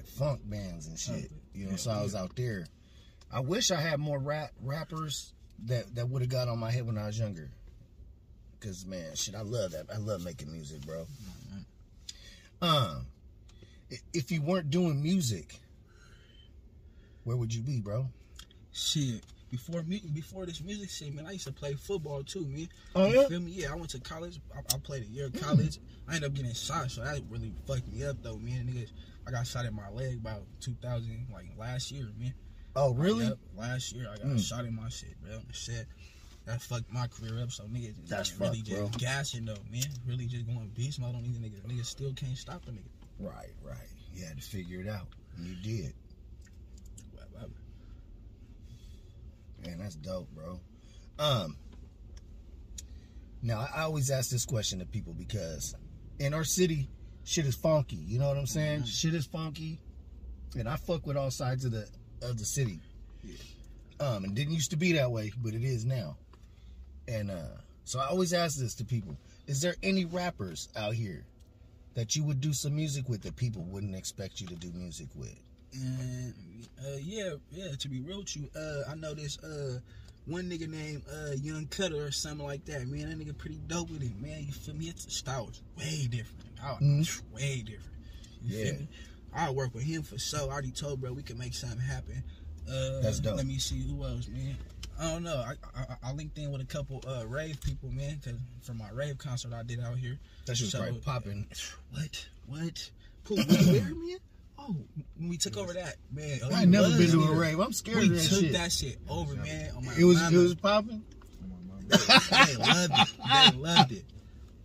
like 0.00 0.08
funk 0.08 0.40
bands 0.44 0.86
and 0.86 0.98
shit. 0.98 1.30
You 1.54 1.66
know, 1.66 1.76
so 1.76 1.90
I 1.90 2.02
was 2.02 2.14
out 2.14 2.34
there. 2.36 2.66
I 3.32 3.40
wish 3.40 3.70
I 3.70 3.80
had 3.80 4.00
more 4.00 4.18
rap 4.18 4.50
rappers 4.62 5.32
that 5.66 5.94
that 5.94 6.08
would 6.08 6.22
have 6.22 6.30
got 6.30 6.48
on 6.48 6.58
my 6.58 6.70
head 6.70 6.86
when 6.86 6.98
I 6.98 7.06
was 7.06 7.18
younger. 7.18 7.50
Cause 8.60 8.84
man, 8.84 9.14
shit, 9.14 9.34
I 9.34 9.42
love 9.42 9.72
that. 9.72 9.86
I 9.92 9.98
love 9.98 10.22
making 10.24 10.52
music, 10.52 10.84
bro. 10.86 11.06
Um, 12.62 13.06
if 14.12 14.30
you 14.30 14.42
weren't 14.42 14.70
doing 14.70 15.02
music, 15.02 15.58
where 17.24 17.36
would 17.36 17.54
you 17.54 17.62
be, 17.62 17.80
bro? 17.80 18.06
shit. 18.72 19.22
Before 19.50 19.82
me, 19.82 20.00
before 20.14 20.46
this 20.46 20.62
music 20.62 20.90
shit, 20.90 21.12
man, 21.14 21.26
I 21.26 21.32
used 21.32 21.46
to 21.46 21.52
play 21.52 21.74
football 21.74 22.22
too, 22.22 22.46
man. 22.46 22.68
Oh 22.94 23.06
You 23.06 23.20
yeah. 23.20 23.26
feel 23.28 23.40
me? 23.40 23.50
Yeah, 23.50 23.72
I 23.72 23.74
went 23.74 23.90
to 23.90 24.00
college. 24.00 24.38
I, 24.54 24.60
I 24.74 24.78
played 24.78 25.02
a 25.02 25.06
year 25.06 25.26
of 25.26 25.32
college. 25.40 25.78
I 26.08 26.14
ended 26.14 26.30
up 26.30 26.36
getting 26.36 26.54
shot, 26.54 26.90
so 26.90 27.02
that 27.02 27.20
really 27.28 27.52
fucked 27.66 27.88
me 27.88 28.04
up 28.04 28.16
though, 28.22 28.36
man. 28.36 28.66
Niggas, 28.66 28.90
I 29.26 29.32
got 29.32 29.46
shot 29.46 29.64
in 29.66 29.74
my 29.74 29.90
leg 29.90 30.18
about 30.18 30.42
2000, 30.60 31.26
like 31.32 31.46
last 31.58 31.90
year, 31.90 32.06
man. 32.18 32.32
Oh 32.76 32.94
really? 32.94 33.28
Last 33.56 33.92
year 33.92 34.06
I 34.12 34.16
got 34.18 34.26
Mm. 34.26 34.40
shot 34.40 34.64
in 34.64 34.74
my 34.76 34.88
shit, 34.88 35.20
bro. 35.20 35.40
Shit. 35.52 35.86
That 36.46 36.62
fucked 36.62 36.90
my 36.92 37.06
career 37.08 37.42
up, 37.42 37.50
so 37.50 37.64
niggas 37.64 37.94
That's 38.08 38.38
really 38.38 38.62
just 38.62 38.98
gassing 38.98 39.44
though, 39.44 39.58
man. 39.70 39.82
Really 40.06 40.26
just 40.26 40.46
going 40.46 40.70
beast 40.76 41.00
mode 41.00 41.14
on 41.16 41.22
these 41.24 41.38
niggas. 41.38 41.60
Niggas 41.66 41.86
still 41.86 42.12
can't 42.14 42.36
stop 42.38 42.62
a 42.68 42.70
nigga. 42.70 42.88
Right, 43.18 43.50
right. 43.62 43.76
You 44.14 44.24
had 44.24 44.36
to 44.36 44.42
figure 44.42 44.80
it 44.80 44.88
out. 44.88 45.08
You 45.38 45.54
did. 45.56 45.92
Man, 49.64 49.78
that's 49.78 49.94
dope, 49.96 50.28
bro. 50.34 50.60
Um, 51.18 51.56
now 53.42 53.66
I 53.74 53.82
always 53.82 54.10
ask 54.10 54.30
this 54.30 54.44
question 54.44 54.78
to 54.80 54.86
people 54.86 55.12
because 55.14 55.74
in 56.18 56.34
our 56.34 56.44
city, 56.44 56.88
shit 57.24 57.46
is 57.46 57.54
funky. 57.54 57.96
You 57.96 58.18
know 58.18 58.28
what 58.28 58.36
I'm 58.38 58.46
saying? 58.46 58.82
Mhm. 58.82 58.86
Shit 58.86 59.14
is 59.14 59.26
funky, 59.26 59.80
and 60.56 60.68
I 60.68 60.76
fuck 60.76 61.06
with 61.06 61.16
all 61.16 61.30
sides 61.30 61.64
of 61.64 61.72
the 61.72 61.88
of 62.22 62.38
the 62.38 62.44
city. 62.44 62.80
Yeah. 63.22 63.36
Um, 64.00 64.24
and 64.24 64.34
didn't 64.34 64.54
used 64.54 64.70
to 64.70 64.76
be 64.76 64.92
that 64.92 65.10
way, 65.10 65.32
but 65.42 65.54
it 65.54 65.62
is 65.62 65.84
now. 65.84 66.16
And 67.08 67.30
uh, 67.30 67.58
so 67.84 67.98
I 67.98 68.06
always 68.06 68.32
ask 68.32 68.58
this 68.58 68.74
to 68.76 68.84
people: 68.84 69.16
Is 69.46 69.60
there 69.60 69.76
any 69.82 70.04
rappers 70.06 70.68
out 70.76 70.94
here 70.94 71.24
that 71.94 72.16
you 72.16 72.24
would 72.24 72.40
do 72.40 72.52
some 72.52 72.74
music 72.76 73.08
with 73.08 73.22
that 73.22 73.36
people 73.36 73.62
wouldn't 73.62 73.94
expect 73.94 74.40
you 74.40 74.46
to 74.48 74.54
do 74.54 74.72
music 74.72 75.08
with? 75.14 75.38
And 75.74 76.34
uh, 76.84 76.96
yeah, 77.00 77.34
yeah. 77.50 77.72
To 77.78 77.88
be 77.88 78.00
real 78.00 78.18
with 78.18 78.36
you, 78.36 78.48
uh, 78.56 78.90
I 78.90 78.94
know 78.94 79.14
this 79.14 79.38
uh 79.38 79.78
one 80.26 80.44
nigga 80.50 80.68
named 80.68 81.02
uh 81.12 81.32
Young 81.40 81.66
Cutter 81.66 82.04
or 82.04 82.10
something 82.10 82.46
like 82.46 82.64
that. 82.66 82.86
Man, 82.88 83.08
that 83.08 83.18
nigga 83.18 83.36
pretty 83.36 83.60
dope 83.66 83.90
with 83.90 84.02
it, 84.02 84.20
man. 84.20 84.44
You 84.46 84.52
feel 84.52 84.74
me? 84.74 84.86
It's 84.86 85.14
style 85.14 85.48
is 85.50 85.62
way 85.78 86.06
different. 86.08 86.44
Oh, 86.62 86.76
Mhm. 86.80 87.22
way 87.32 87.62
different. 87.62 87.96
You 88.42 88.56
Yeah. 88.58 88.64
feel 88.64 88.80
me? 88.80 88.88
I 89.32 89.50
work 89.50 89.74
with 89.74 89.84
him 89.84 90.02
for 90.02 90.18
so. 90.18 90.48
I 90.48 90.52
already 90.52 90.72
told 90.72 91.00
bro 91.00 91.12
we 91.12 91.22
can 91.22 91.38
make 91.38 91.54
something 91.54 91.78
happen. 91.78 92.22
Uh, 92.68 93.00
That's 93.00 93.20
dope. 93.20 93.36
Let 93.36 93.46
me 93.46 93.58
see 93.58 93.80
who 93.82 94.04
else, 94.04 94.28
man. 94.28 94.56
I 94.98 95.12
don't 95.12 95.22
know. 95.22 95.36
I, 95.36 95.54
I 95.74 95.96
I 96.02 96.12
linked 96.12 96.36
in 96.36 96.50
with 96.52 96.60
a 96.60 96.66
couple 96.66 97.02
uh 97.06 97.26
rave 97.26 97.60
people, 97.62 97.90
man, 97.90 98.20
cause 98.22 98.34
for 98.62 98.74
my 98.74 98.90
rave 98.90 99.16
concert 99.18 99.52
I 99.54 99.62
did 99.62 99.80
out 99.80 99.96
here. 99.98 100.18
That 100.46 100.56
shit 100.56 100.64
was 100.66 100.72
So- 100.72 100.94
popping. 101.04 101.46
What? 101.92 102.28
What? 102.46 102.90
Who? 103.24 103.36
Where, 103.36 103.94
man? 103.94 104.18
Oh, 104.60 104.76
when 105.16 105.28
we 105.30 105.36
took 105.38 105.56
over 105.56 105.72
that, 105.72 105.96
man. 106.12 106.38
I 106.52 106.64
never 106.66 106.88
was 106.88 106.98
been 106.98 107.10
to 107.12 107.22
a 107.32 107.34
rave. 107.34 107.58
I'm 107.58 107.72
scared 107.72 107.98
We 107.98 108.04
of 108.06 108.14
that 108.16 108.22
took 108.28 108.40
shit. 108.40 108.52
that 108.52 108.70
shit 108.72 108.98
over, 109.08 109.34
man. 109.34 109.70
On 109.76 109.84
my 109.86 109.94
It 109.98 110.04
was 110.04 110.18
mama. 110.20 110.36
it 110.38 110.42
was 110.42 110.54
popping. 110.54 111.02
they 111.88 112.56
loved 112.56 112.92
it. 112.92 113.08
They 113.52 113.56
loved 113.58 113.92
it. 113.92 114.04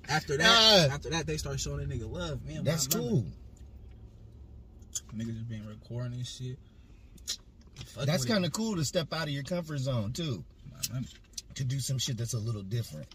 After 0.08 0.38
that, 0.38 0.90
after 0.92 1.10
that, 1.12 1.26
they 1.26 1.38
started 1.38 1.60
showing 1.60 1.88
that 1.88 1.90
nigga 1.90 2.12
love, 2.12 2.46
man. 2.46 2.64
That's 2.64 2.88
cool. 2.88 3.26
Niggas 5.16 5.34
just 5.34 5.50
been 5.50 5.66
recording 5.68 6.14
and 6.14 6.28
shit. 6.28 6.58
Fuck 7.88 8.06
That's 8.06 8.26
kind 8.26 8.46
of 8.46 8.52
cool 8.52 8.76
to 8.76 8.86
step 8.86 9.14
out 9.14 9.24
of 9.24 9.30
your 9.30 9.44
comfort 9.44 9.80
zone 9.80 10.12
too, 10.14 10.44
to 11.56 11.64
do 11.64 11.80
some 11.80 11.98
shit 11.98 12.18
that's 12.18 12.34
a 12.34 12.40
little 12.40 12.62
different, 12.64 13.08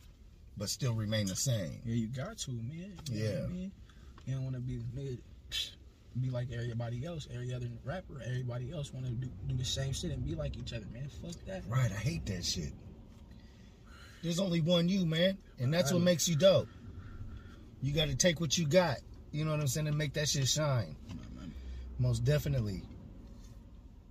but 0.57 0.69
still 0.69 0.95
remain 0.95 1.27
the 1.27 1.37
same. 1.37 1.81
Yeah, 1.85 1.95
you 1.95 2.07
got 2.09 2.39
to, 2.39 2.51
man. 2.53 2.93
You 3.11 3.25
Yeah. 3.25 3.45
I 3.45 3.49
mean? 3.49 3.73
You 4.27 4.35
don't 4.35 4.45
want 4.45 4.57
to 4.57 4.61
be 4.61 4.81
nigga, 4.97 5.19
be 6.19 6.31
like 6.31 6.49
everybody 6.53 7.05
else, 7.07 7.29
every 7.33 7.55
other 7.55 7.69
rapper, 7.85 8.21
everybody 8.25 8.73
else 8.73 8.93
want 8.93 9.07
to 9.07 9.13
do, 9.13 9.29
do 9.47 9.57
the 9.57 9.65
same 9.65 9.93
shit 9.93 10.11
and 10.11 10.25
be 10.25 10.35
like 10.35 10.57
each 10.57 10.73
other, 10.73 10.87
man. 10.93 11.09
Fuck 11.23 11.45
that. 11.47 11.63
Right, 11.69 11.91
I 11.91 11.95
hate 11.95 12.27
that 12.27 12.45
shit. 12.45 12.73
There's 14.23 14.41
only 14.41 14.61
one 14.61 14.89
you, 14.89 15.07
man, 15.07 15.39
and 15.59 15.73
that's 15.73 15.93
what 15.93 16.03
makes 16.03 16.29
you 16.29 16.37
dope. 16.37 16.69
You 17.83 17.95
got 17.95 18.09
to 18.09 18.15
take 18.15 18.41
what 18.41 18.59
you 18.59 18.67
got 18.67 18.99
You 19.33 19.45
know 19.45 19.53
what 19.53 19.61
I'm 19.61 19.69
saying? 19.69 19.87
And 19.87 19.97
make 19.97 20.13
that 20.15 20.29
shit 20.29 20.47
shine. 20.49 20.97
Most 21.99 22.25
definitely. 22.25 22.83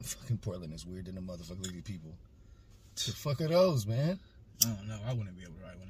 Fucking 0.01 0.37
Portland 0.37 0.73
is 0.73 0.85
weird 0.85 1.05
than 1.05 1.15
the 1.15 1.21
motherfucker 1.21 1.65
lady 1.65 1.81
people. 1.81 2.11
The 2.95 3.11
fuck 3.11 3.41
are 3.41 3.47
those, 3.47 3.85
man? 3.85 4.19
I 4.65 4.69
don't 4.69 4.87
know. 4.87 4.99
I 5.05 5.13
wouldn't 5.13 5.35
be 5.37 5.43
able 5.43 5.53
to 5.53 5.61
write 5.61 5.77
one 5.77 5.89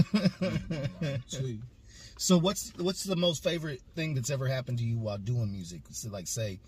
of 0.00 1.00
them. 1.00 1.22
So 2.16 2.38
what's 2.38 2.72
what's 2.76 3.04
the 3.04 3.16
most 3.16 3.42
favorite 3.42 3.82
thing 3.94 4.14
that's 4.14 4.30
ever 4.30 4.46
happened 4.46 4.78
to 4.78 4.84
you 4.84 4.98
while 4.98 5.18
doing 5.18 5.50
music? 5.50 5.82
So 5.90 6.10
like 6.10 6.26
say, 6.26 6.60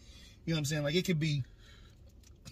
you 0.44 0.52
know 0.52 0.56
what 0.56 0.58
I'm 0.58 0.64
saying? 0.64 0.82
Like 0.82 0.94
it 0.94 1.04
could 1.04 1.20
be, 1.20 1.44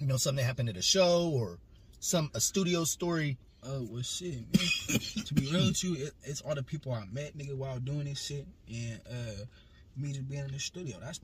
you 0.01 0.07
know, 0.07 0.17
something 0.17 0.43
that 0.43 0.47
happened 0.47 0.69
at 0.69 0.77
a 0.77 0.83
show 0.83 1.31
or 1.35 1.59
some 2.01 2.31
a 2.35 2.41
studio 2.41 2.85
story. 2.85 3.37
Oh 3.67 3.87
well, 3.91 4.03
shit, 4.03 4.35
man. 4.35 5.25
to 5.25 5.35
be 5.35 5.51
real 5.51 5.67
with 5.67 5.83
you, 5.83 5.95
it, 5.95 6.13
it's 6.23 6.43
all 6.43 6.55
the 6.55 6.63
people 6.63 6.93
I 6.93 7.05
met, 7.11 7.37
nigga, 7.37 7.57
while 7.57 7.79
doing 7.79 8.05
this 8.05 8.23
shit, 8.23 8.47
and 8.69 9.01
uh, 9.11 9.45
me 9.97 10.13
just 10.13 10.29
being 10.29 10.45
in 10.45 10.53
the 10.53 10.59
studio. 10.59 10.99
That's 11.01 11.21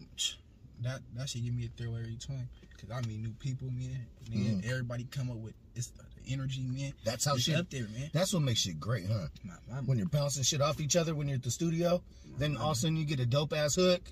that 0.82 1.00
that 1.16 1.28
should 1.28 1.44
give 1.44 1.54
me 1.54 1.66
a 1.66 1.68
thrill 1.76 1.96
every 1.96 2.16
time, 2.16 2.48
cause 2.80 2.90
I 2.90 3.06
meet 3.06 3.20
new 3.20 3.34
people, 3.38 3.68
man. 3.70 4.06
Nigga, 4.30 4.68
everybody 4.68 5.06
come 5.10 5.30
up 5.30 5.36
with 5.36 5.54
it's 5.74 5.92
energy, 6.32 6.62
man. 6.62 6.92
That's 7.04 7.24
how 7.24 7.34
it's 7.34 7.44
shit. 7.44 7.56
up 7.56 7.70
there, 7.70 7.86
man. 7.88 8.10
That's 8.12 8.32
what 8.32 8.42
makes 8.42 8.60
shit 8.60 8.80
great, 8.80 9.06
huh? 9.06 9.28
My, 9.44 9.54
my, 9.68 9.80
When 9.80 9.98
you're 9.98 10.08
bouncing 10.08 10.42
shit 10.42 10.60
off 10.60 10.80
each 10.80 10.96
other 10.96 11.14
when 11.14 11.28
you're 11.28 11.36
at 11.36 11.42
the 11.42 11.50
studio, 11.50 12.02
then 12.38 12.56
all 12.56 12.70
of 12.70 12.76
a 12.76 12.80
sudden 12.80 12.96
you 12.96 13.04
get 13.04 13.20
a 13.20 13.26
dope 13.26 13.52
ass 13.52 13.74
hook, 13.74 14.02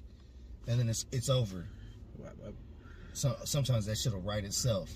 and 0.67 0.79
then 0.79 0.89
it's 0.89 1.07
it's 1.13 1.29
over. 1.29 1.67
So 3.19 3.35
sometimes 3.45 3.87
that 3.87 3.99
shit'll 3.99 4.21
write 4.21 4.45
itself 4.45 4.91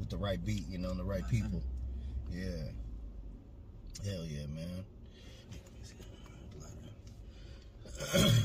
with 0.00 0.10
the 0.10 0.16
right 0.16 0.44
beat, 0.44 0.66
you 0.68 0.78
know, 0.78 0.90
and 0.90 0.98
the 0.98 1.04
right 1.04 1.26
people. 1.28 1.62
Yeah. 2.28 2.48
Hell 4.04 4.24
yeah, 4.26 4.46
man. 4.46 4.84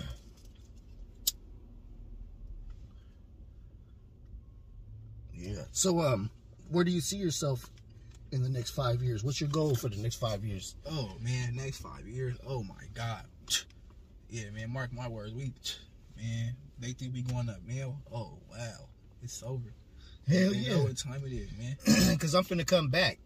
yeah. 5.33 5.63
So 5.71 5.99
um, 6.01 6.29
where 6.69 6.83
do 6.83 6.91
you 6.91 7.01
see 7.01 7.17
yourself 7.17 7.69
in 8.31 8.43
the 8.43 8.49
next 8.49 8.71
five 8.71 9.01
years? 9.03 9.23
What's 9.23 9.39
your 9.39 9.49
goal 9.49 9.75
for 9.75 9.89
the 9.89 9.97
next 9.97 10.15
five 10.15 10.43
years? 10.43 10.75
Oh 10.89 11.11
man, 11.21 11.55
next 11.55 11.77
five 11.77 12.07
years. 12.07 12.37
Oh 12.47 12.63
my 12.63 12.83
god. 12.93 13.25
Yeah, 14.33 14.49
man. 14.51 14.71
Mark 14.71 14.93
my 14.93 15.09
words. 15.09 15.33
We, 15.33 15.51
man, 16.15 16.55
they 16.79 16.93
think 16.93 17.13
we 17.13 17.21
going 17.21 17.49
up, 17.49 17.57
man. 17.67 17.93
Oh 18.13 18.37
wow, 18.49 18.87
it's 19.21 19.43
over. 19.43 19.73
Hell 20.25 20.51
they 20.51 20.57
yeah. 20.57 20.75
know 20.75 20.83
what 20.83 20.97
time 20.97 21.21
it 21.25 21.33
is, 21.33 21.49
man. 21.57 21.75
Because 22.13 22.33
I'm 22.33 22.45
finna 22.45 22.65
come 22.65 22.87
back 22.87 23.19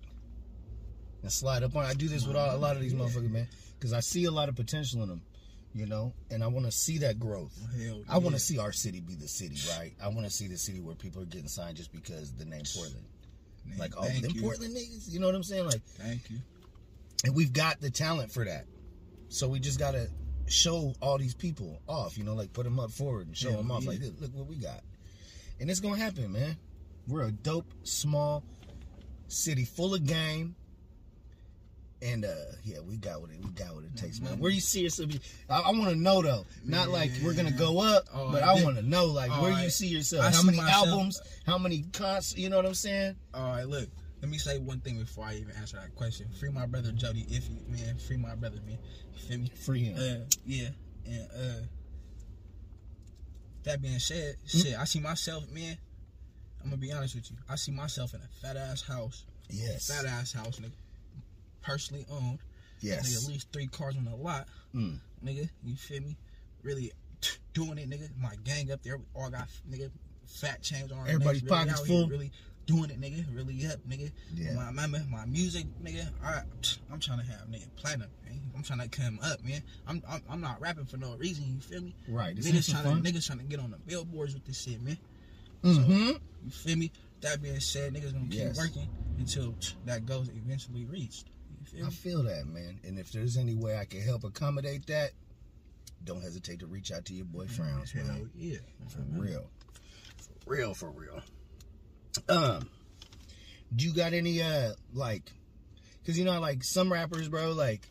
and 1.22 1.32
slide 1.32 1.62
up 1.62 1.76
on. 1.76 1.86
I 1.86 1.94
do 1.94 2.08
this 2.08 2.26
with 2.26 2.36
all, 2.36 2.56
a 2.56 2.58
lot 2.58 2.76
of 2.76 2.82
these 2.82 2.96
motherfuckers, 2.96 3.30
man. 3.30 3.48
Because 3.78 3.94
I 3.94 4.00
see 4.00 4.26
a 4.26 4.32
lot 4.32 4.50
of 4.50 4.56
potential 4.56 5.04
in 5.04 5.10
them, 5.10 5.22
you 5.76 5.86
know, 5.86 6.14
and 6.32 6.44
I 6.44 6.48
want 6.48 6.66
to 6.66 6.72
see 6.72 6.98
that 7.00 7.20
growth. 7.20 7.56
Hell, 7.80 8.02
I 8.10 8.18
want 8.18 8.36
to 8.36 8.42
see 8.42 8.58
our 8.58 8.72
city 8.72 9.02
be 9.02 9.14
the 9.14 9.28
city, 9.28 9.58
right? 9.78 9.94
I 10.02 10.08
want 10.08 10.24
to 10.24 10.32
see 10.32 10.48
the 10.48 10.58
city 10.58 10.80
where 10.80 10.96
people 10.96 11.22
are 11.22 11.26
getting 11.26 11.50
signed 11.50 11.78
just 11.78 11.92
because 11.92 12.34
the 12.34 12.46
name 12.46 12.64
Portland. 12.76 13.06
Man, 13.68 13.78
Like, 13.78 13.98
all 13.98 14.04
them 14.04 14.32
you. 14.34 14.42
Portland 14.42 14.76
niggas, 14.76 15.12
you 15.12 15.20
know 15.20 15.26
what 15.28 15.36
I'm 15.36 15.44
saying? 15.44 15.66
Like, 15.66 15.82
Thank 15.98 16.30
you. 16.30 16.38
and 17.24 17.36
we've 17.36 17.54
got 17.54 17.82
the 17.82 17.90
talent 17.90 18.32
for 18.32 18.46
that. 18.46 18.66
So 19.30 19.48
we 19.48 19.60
just 19.60 19.80
gotta 19.80 20.08
show 20.48 20.94
all 21.02 21.18
these 21.18 21.34
people 21.34 21.82
off, 21.88 22.18
you 22.18 22.24
know, 22.24 22.36
like 22.36 22.54
put 22.54 22.64
them 22.64 22.80
up 22.80 22.92
forward 22.92 23.28
and 23.28 23.36
show 23.36 23.50
Hell 23.50 23.58
them 23.58 23.72
off. 23.72 23.84
yeah. 23.84 23.90
Like, 23.92 24.02
look, 24.02 24.22
look 24.22 24.36
what 24.36 24.48
we 24.48 24.56
got, 24.56 24.82
and 25.60 25.70
it's 25.70 25.80
gonna 25.80 25.98
happen, 25.98 26.32
man. 26.32 26.58
We're 27.08 27.24
a 27.24 27.32
dope, 27.32 27.72
small 27.84 28.44
city 29.28 29.66
full 29.66 29.94
of 29.96 30.06
game, 30.06 30.56
and 32.06 32.24
uh 32.26 32.30
yeah, 32.64 32.78
we 32.80 32.98
got 32.98 33.20
what 33.22 33.32
it 33.32 33.38
we 33.44 33.50
got 33.52 33.74
what 33.76 33.84
it 33.84 33.96
takes, 33.98 34.20
man. 34.22 34.32
man. 34.32 34.40
Where 34.40 34.52
you 34.52 34.60
see 34.62 34.82
yourself? 34.82 35.12
I, 35.50 35.60
I 35.60 35.72
want 35.72 35.90
to 35.90 35.96
know 35.96 36.22
though, 36.22 36.46
not 36.64 36.90
like 36.90 37.12
we're 37.24 37.34
gonna 37.34 37.52
go 37.52 37.80
up, 37.82 38.06
Oh, 38.14 38.32
but 38.32 38.44
I 38.44 38.52
I 38.60 38.64
want 38.64 38.76
to 38.78 38.82
know 38.84 39.06
like 39.08 39.30
where 39.42 39.52
I- 39.54 39.64
you 39.64 39.70
see 39.70 39.88
yourself. 39.88 40.24
I 40.24 40.26
how 40.28 40.32
see 40.42 40.46
many 40.46 40.58
myself- 40.58 40.88
albums? 40.88 41.22
How 41.46 41.58
many 41.58 41.84
concerts? 41.94 42.38
You 42.38 42.50
know 42.50 42.58
what 42.58 42.66
I'm 42.66 42.74
saying? 42.74 43.16
All 43.34 43.48
right, 43.50 43.68
look. 43.68 43.90
Let 44.22 44.32
me 44.32 44.38
say 44.38 44.58
one 44.60 44.80
thing 44.80 44.98
before 44.98 45.26
I 45.26 45.36
even 45.36 45.52
answer 45.60 45.78
that 45.78 45.94
question. 45.94 46.28
Free 46.40 46.50
my 46.50 46.66
brother 46.66 46.92
Jody, 46.92 47.26
if 47.30 47.48
you 47.50 47.58
man, 47.68 47.98
free 47.98 48.18
my 48.18 48.34
brother, 48.34 48.58
man. 48.66 48.78
You 49.14 49.20
feel 49.28 49.38
me? 49.40 49.52
Free 49.66 49.84
him. 49.84 49.98
Uh, 49.98 50.26
yeah, 50.46 50.70
and 51.06 51.28
uh, 51.38 51.66
that 53.64 53.82
being 53.82 54.00
said, 54.00 54.36
shit, 54.48 54.74
I 54.80 54.86
see 54.86 55.00
myself, 55.00 55.50
man. 55.52 55.78
I'm 56.64 56.70
gonna 56.70 56.78
be 56.82 56.92
honest 56.92 57.16
with 57.16 57.30
you. 57.30 57.38
I 57.50 57.56
see 57.56 57.72
myself 57.72 58.14
in 58.16 58.22
a 58.22 58.28
fat 58.42 58.58
ass 58.58 58.82
house, 58.82 59.26
yes. 59.50 59.88
fat 59.88 60.06
ass 60.06 60.34
house, 60.34 60.60
nigga, 60.60 60.72
personally 61.66 62.06
owned. 62.10 62.40
Nigga, 62.80 62.82
Yes. 62.82 63.24
at 63.24 63.28
least 63.32 63.48
three 63.52 63.68
cars 63.68 63.98
on 63.98 64.06
the 64.06 64.16
lot, 64.16 64.48
Mm. 64.76 65.00
nigga. 65.24 65.50
You 65.64 65.76
feel 65.76 66.02
me? 66.02 66.18
Really 66.62 66.92
doing 67.54 67.78
it, 67.78 67.90
nigga. 67.90 68.16
My 68.18 68.36
gang 68.44 68.72
up 68.72 68.84
there, 68.84 68.98
we 68.98 69.06
all 69.16 69.30
got 69.30 69.48
nigga 69.70 69.90
fat 70.28 70.62
chains 70.62 70.92
on. 70.92 71.08
Everybody's 71.08 71.42
really 71.44 71.56
pockets 71.66 71.82
full. 71.88 72.08
Really 72.08 72.32
doing 72.68 72.90
it, 72.92 73.00
nigga. 73.00 73.26
Really 73.36 73.66
up, 73.66 73.80
nigga. 73.88 74.12
Yeah. 74.36 74.54
My, 74.54 74.72
my 74.88 75.00
my 75.10 75.26
music, 75.26 75.66
nigga. 75.84 76.08
I 76.24 76.44
I'm 76.92 77.00
trying 77.00 77.20
to 77.20 77.26
have 77.26 77.48
nigga 77.48 77.68
platinum. 77.76 78.10
Man. 78.26 78.42
I'm 78.56 78.64
trying 78.64 78.80
to 78.80 78.88
come 78.88 79.20
up, 79.24 79.44
man. 79.44 79.62
I'm, 79.88 80.02
I'm 80.08 80.22
I'm 80.30 80.42
not 80.42 80.62
rapping 80.62 80.86
for 80.86 80.98
no 80.98 81.16
reason. 81.16 81.46
You 81.56 81.60
feel 81.62 81.82
me? 81.82 81.96
Right. 82.08 82.36
This 82.36 82.46
Niggas 82.52 82.70
trying 82.72 82.84
fun. 82.84 83.04
to 83.04 83.12
niggas 83.12 83.26
trying 83.26 83.40
to 83.40 83.46
get 83.46 83.60
on 83.60 83.72
the 83.72 83.78
billboards 83.78 84.34
with 84.34 84.46
this 84.46 84.62
shit, 84.62 84.82
man. 84.82 84.98
Mm-hmm. 85.64 86.12
You 86.46 86.52
feel 86.52 86.78
me? 86.78 86.92
That 87.22 87.42
being 87.42 87.60
said, 87.60 87.94
niggas 87.94 88.14
gonna 88.14 88.26
keep 88.26 88.34
Yes. 88.40 88.58
working 88.58 88.88
until 89.18 89.56
that 89.86 90.06
goes 90.06 90.30
eventually 90.30 90.86
reached. 90.86 91.30
I 91.84 91.90
feel 91.90 92.24
that, 92.24 92.46
man. 92.48 92.80
And 92.84 93.00
if 93.00 93.12
there's 93.12 93.38
any 93.38 93.56
way 93.56 93.78
I 93.78 93.86
can 93.86 94.02
help 94.02 94.24
accommodate 94.24 94.86
that, 94.88 95.12
don't 96.04 96.22
hesitate 96.22 96.60
to 96.60 96.68
reach 96.68 96.92
out 96.92 97.06
to 97.06 97.14
your 97.14 97.26
boy 97.26 97.46
Frowns, 97.48 97.92
Hell 97.92 98.06
man. 98.06 98.30
yeah. 98.36 98.58
For 98.90 99.00
real. 99.20 99.50
For 100.18 100.52
real, 100.52 100.74
for 100.74 100.92
real. 100.92 101.22
Um, 102.30 102.70
do 103.76 103.86
you 103.86 103.94
got 103.94 104.14
any, 104.14 104.42
uh, 104.42 104.74
like, 104.94 105.32
cause 106.06 106.18
you 106.18 106.24
know, 106.26 106.40
like 106.40 106.64
some 106.64 106.92
rappers, 106.94 107.28
bro, 107.28 107.52
like, 107.54 107.82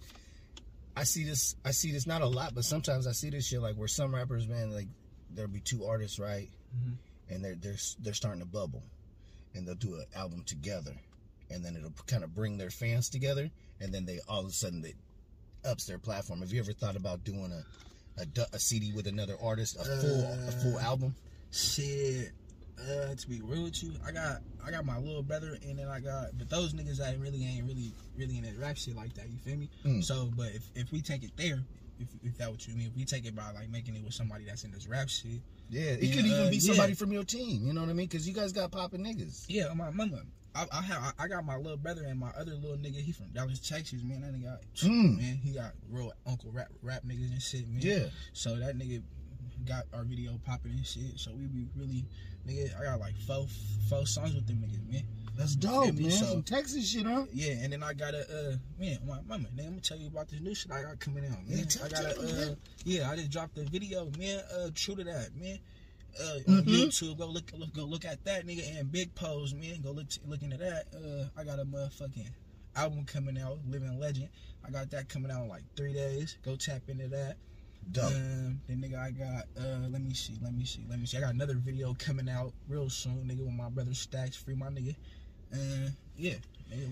I 0.97 1.03
see 1.05 1.25
this, 1.25 1.57
I 1.65 1.73
see 1.73 1.91
this 1.93 2.07
not 2.07 2.23
a 2.23 2.27
lot, 2.27 2.55
but 2.55 2.65
sometimes 2.65 3.07
I 3.09 3.13
see 3.13 3.31
this 3.31 3.47
shit, 3.49 3.61
like, 3.61 3.75
where 3.75 3.89
some 3.89 4.15
rappers, 4.15 4.47
man, 4.47 4.71
like, 4.73 4.87
there'll 5.31 5.51
be 5.51 5.61
two 5.61 5.85
artists, 5.85 6.19
right? 6.21 6.49
Mhm. 6.77 6.95
And 7.31 7.45
they're, 7.45 7.57
they're, 7.57 7.77
they're 8.01 8.15
starting 8.15 8.41
to 8.41 8.47
bubble. 8.47 8.83
And 9.55 9.67
they'll 9.67 9.75
do 9.75 9.95
an 9.95 10.05
album 10.17 10.43
together. 10.47 10.95
And 11.55 11.65
then 11.65 11.77
it'll 11.77 11.93
kind 12.07 12.25
of 12.25 12.35
bring 12.35 12.59
their 12.59 12.71
fans 12.71 13.09
together. 13.09 13.49
And 13.81 13.95
then 13.95 14.05
they, 14.05 14.19
all 14.29 14.41
of 14.41 14.47
a 14.47 14.51
sudden, 14.51 14.83
they 14.83 14.95
ups 15.65 15.87
their 15.87 15.99
platform. 15.99 16.41
Have 16.41 16.53
you 16.53 16.61
ever 16.61 16.73
thought 16.73 16.97
about 16.97 17.23
doing 17.25 17.53
a, 17.53 18.21
a, 18.21 18.27
a 18.53 18.59
CD 18.59 18.93
with 18.93 19.07
another 19.07 19.37
artist, 19.41 19.77
a 19.77 19.85
full, 19.85 20.23
a 20.49 20.53
full 20.63 20.77
Uh, 20.77 20.81
album? 20.83 21.15
Shit. 21.51 22.33
Uh, 22.77 23.15
to 23.15 23.29
be 23.29 23.41
real 23.41 23.63
with 23.63 23.81
you, 23.85 23.93
I 24.05 24.11
got 24.11 24.43
I 24.67 24.73
got 24.73 24.85
my 24.85 24.99
little 24.99 25.23
brother, 25.23 25.57
and 25.65 25.79
then 25.79 25.87
I 25.87 26.01
got 26.01 26.37
but 26.37 26.51
those 26.51 26.75
niggas 26.75 26.99
that 26.99 27.17
really 27.21 27.45
ain't 27.47 27.65
really 27.69 27.93
really 28.17 28.37
in 28.37 28.43
that 28.43 28.59
rap 28.59 28.77
shit 28.77 28.97
like 28.97 29.15
that. 29.15 29.31
You 29.31 29.39
feel 29.39 29.57
me? 29.57 29.71
Mm. 29.85 30.03
So, 30.03 30.29
but 30.37 30.49
if 30.49 30.69
if 30.75 30.91
we 30.91 31.01
take 31.01 31.23
it 31.23 31.31
there, 31.37 31.63
if 31.99 32.09
if 32.23 32.37
that 32.39 32.51
what 32.51 32.67
you 32.67 32.75
mean, 32.75 32.89
if 32.89 32.97
we 32.97 33.05
take 33.05 33.25
it 33.27 33.35
by 33.37 33.51
like 33.53 33.69
making 33.71 33.95
it 33.97 34.03
with 34.05 34.15
somebody 34.15 34.45
that's 34.45 34.65
in 34.65 34.71
this 34.73 34.87
rap 34.89 35.09
shit, 35.09 35.41
Yeah, 35.71 35.83
it 35.83 36.03
Yeah, 36.03 36.15
could 36.17 36.27
even 36.27 36.47
uh, 36.47 36.51
be 36.51 36.57
yeah. 36.57 36.69
somebody 36.73 36.95
from 36.95 37.13
your 37.13 37.25
team. 37.25 37.67
You 37.67 37.73
know 37.73 37.81
what 37.83 37.91
I 37.91 37.95
mean? 37.95 38.07
Because 38.07 38.27
you 38.29 38.35
guys 38.35 38.53
got 38.53 38.71
popping 38.71 39.05
niggas. 39.05 39.45
yeah, 39.49 39.73
my 39.75 39.91
mama. 39.91 40.23
I, 40.57 40.67
I 40.73 40.83
have 40.83 41.15
I 41.19 41.27
got 41.29 41.45
my 41.45 41.57
little 41.57 41.77
brother 41.77 42.05
and 42.07 42.19
my 42.21 42.31
other 42.39 42.55
little 42.55 42.77
nigga. 42.77 42.97
He 43.01 43.11
from 43.13 43.27
Dallas, 43.33 43.59
Texas, 43.59 44.03
man. 44.05 44.21
That 44.21 44.35
nigga, 44.35 44.45
got, 44.45 44.61
Mm. 44.89 45.17
man, 45.19 45.37
he 45.43 45.51
got 45.53 45.73
real 45.91 46.13
uncle 46.27 46.51
rap 46.53 46.69
rap 46.83 47.03
niggas 47.05 47.33
and 47.33 47.43
shit, 47.43 47.67
man. 47.69 47.81
Yeah. 47.83 48.07
So 48.35 48.55
that 48.57 48.79
nigga 48.79 49.03
got 49.67 49.85
our 49.93 50.05
video 50.05 50.39
popping 50.45 50.73
and 50.73 50.87
shit. 50.87 51.19
So 51.19 51.33
we 51.33 51.47
be 51.47 51.67
really, 51.77 52.05
nigga. 52.47 52.79
I 52.81 52.85
got 52.85 53.01
like 53.01 53.17
four 53.27 53.47
four 53.89 54.07
songs 54.07 54.35
with 54.35 54.47
them 54.47 54.59
niggas, 54.59 54.93
man. 54.93 55.03
That's 55.37 55.57
dope, 55.57 55.95
man. 55.95 56.11
So- 56.11 56.27
Some 56.27 56.43
Texas 56.43 56.89
shit, 56.89 57.07
huh? 57.07 57.25
Yeah, 57.33 57.53
and 57.63 57.73
then 57.73 57.83
I 57.83 57.93
got 57.93 58.15
a 58.15 58.21
uh 58.53 58.57
man, 58.79 58.99
my 59.07 59.21
mama, 59.27 59.49
nigga, 59.57 59.65
I'm 59.67 59.69
gonna 59.71 59.81
tell 59.81 59.97
you 59.99 60.07
about 60.09 60.29
this 60.29 60.41
new 60.41 60.55
shit 60.55 60.71
I 60.71 60.83
got 60.83 60.99
coming 61.01 61.25
out, 61.27 61.47
man. 61.49 61.59
Yeah, 61.69 61.85
I 61.85 61.89
got 61.89 62.05
a 62.05 62.19
uh, 62.19 62.23
man. 62.23 62.57
yeah, 62.85 63.11
I 63.11 63.17
just 63.17 63.31
dropped 63.31 63.59
a 63.59 63.63
video, 63.65 64.11
man. 64.19 64.41
Uh, 64.57 64.71
true 64.75 64.95
to 64.97 65.05
that, 65.05 65.31
man. 65.37 65.59
Uh, 66.21 66.35
on 66.47 66.63
Mhm. 66.65 66.67
YouTube, 66.67 67.19
go 67.19 67.27
look, 67.27 67.51
look, 67.59 67.73
go 67.75 67.85
look 67.85 68.05
at 68.05 68.25
that 68.25 68.47
nigga 68.47 68.79
and 68.79 68.93
Big 68.93 69.13
Pose, 69.17 69.53
man. 69.55 69.81
Go 69.83 69.91
look, 69.91 70.07
look 70.27 70.43
into 70.43 70.57
that. 70.59 70.87
Uh, 70.95 71.29
I 71.37 71.43
got 71.43 71.59
a 71.59 71.65
motherfucking 71.65 72.29
album 72.77 73.05
coming 73.05 73.37
out, 73.37 73.59
Living 73.69 73.99
Legend. 73.99 74.29
I 74.65 74.71
got 74.71 74.91
that 74.91 75.09
coming 75.09 75.33
out 75.33 75.43
in 75.43 75.49
like 75.49 75.65
three 75.75 75.93
days. 75.93 76.37
Go 76.45 76.55
tap 76.55 76.83
into 76.89 77.09
that. 77.09 77.37
Dope. 77.91 78.13
Um, 78.13 78.61
then 78.69 78.81
nigga, 78.81 78.99
I 78.99 79.11
got 79.11 79.45
uh, 79.61 79.89
let 79.91 80.01
me 80.01 80.15
see, 80.15 80.39
let 80.41 80.55
me 80.55 80.65
see, 80.65 80.87
let 80.89 80.99
me 81.01 81.05
see. 81.07 81.19
I 81.19 81.21
got 81.21 81.35
another 81.35 81.55
video 81.55 81.93
coming 81.99 82.29
out 82.31 82.53
real 82.69 82.89
soon, 82.89 83.29
nigga, 83.29 83.41
with 83.45 83.53
my 83.53 83.69
brother 83.69 83.93
Stacks, 83.93 84.37
free 84.37 84.55
my 84.55 84.69
nigga. 84.69 84.95
Uh, 85.53 85.91
yeah, 86.17 86.35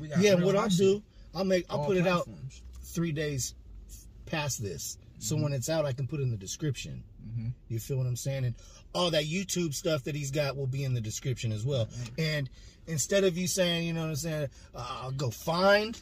we 0.00 0.08
got 0.08 0.18
yeah, 0.20 0.34
what 0.34 0.56
I'll 0.56 0.68
do, 0.68 1.02
I'll 1.34 1.44
make, 1.44 1.66
I'll 1.70 1.84
put 1.84 1.96
it 1.96 2.06
out 2.06 2.28
three 2.82 3.12
days 3.12 3.54
past 4.26 4.62
this. 4.62 4.98
So 5.18 5.34
Mm-hmm. 5.34 5.44
when 5.44 5.52
it's 5.52 5.68
out, 5.68 5.84
I 5.84 5.92
can 5.92 6.06
put 6.08 6.18
it 6.20 6.24
in 6.24 6.30
the 6.30 6.36
description. 6.36 7.04
Mhm. 7.24 7.52
You 7.68 7.78
feel 7.78 7.96
what 7.98 8.06
I'm 8.06 8.16
saying? 8.16 8.44
And 8.44 8.54
all 8.92 9.10
that 9.12 9.24
YouTube 9.24 9.72
stuff 9.74 10.02
that 10.04 10.14
he's 10.16 10.30
got 10.32 10.56
will 10.56 10.66
be 10.66 10.82
in 10.84 10.94
the 10.94 11.00
description 11.00 11.52
as 11.52 11.64
well. 11.64 11.88
And 12.18 12.50
instead 12.88 13.22
of 13.24 13.38
you 13.38 13.46
saying, 13.46 13.86
you 13.86 13.92
know 13.92 14.00
what 14.02 14.08
I'm 14.08 14.16
saying, 14.16 14.48
uh, 14.74 14.98
I'll 15.02 15.12
go 15.12 15.30
find 15.30 15.98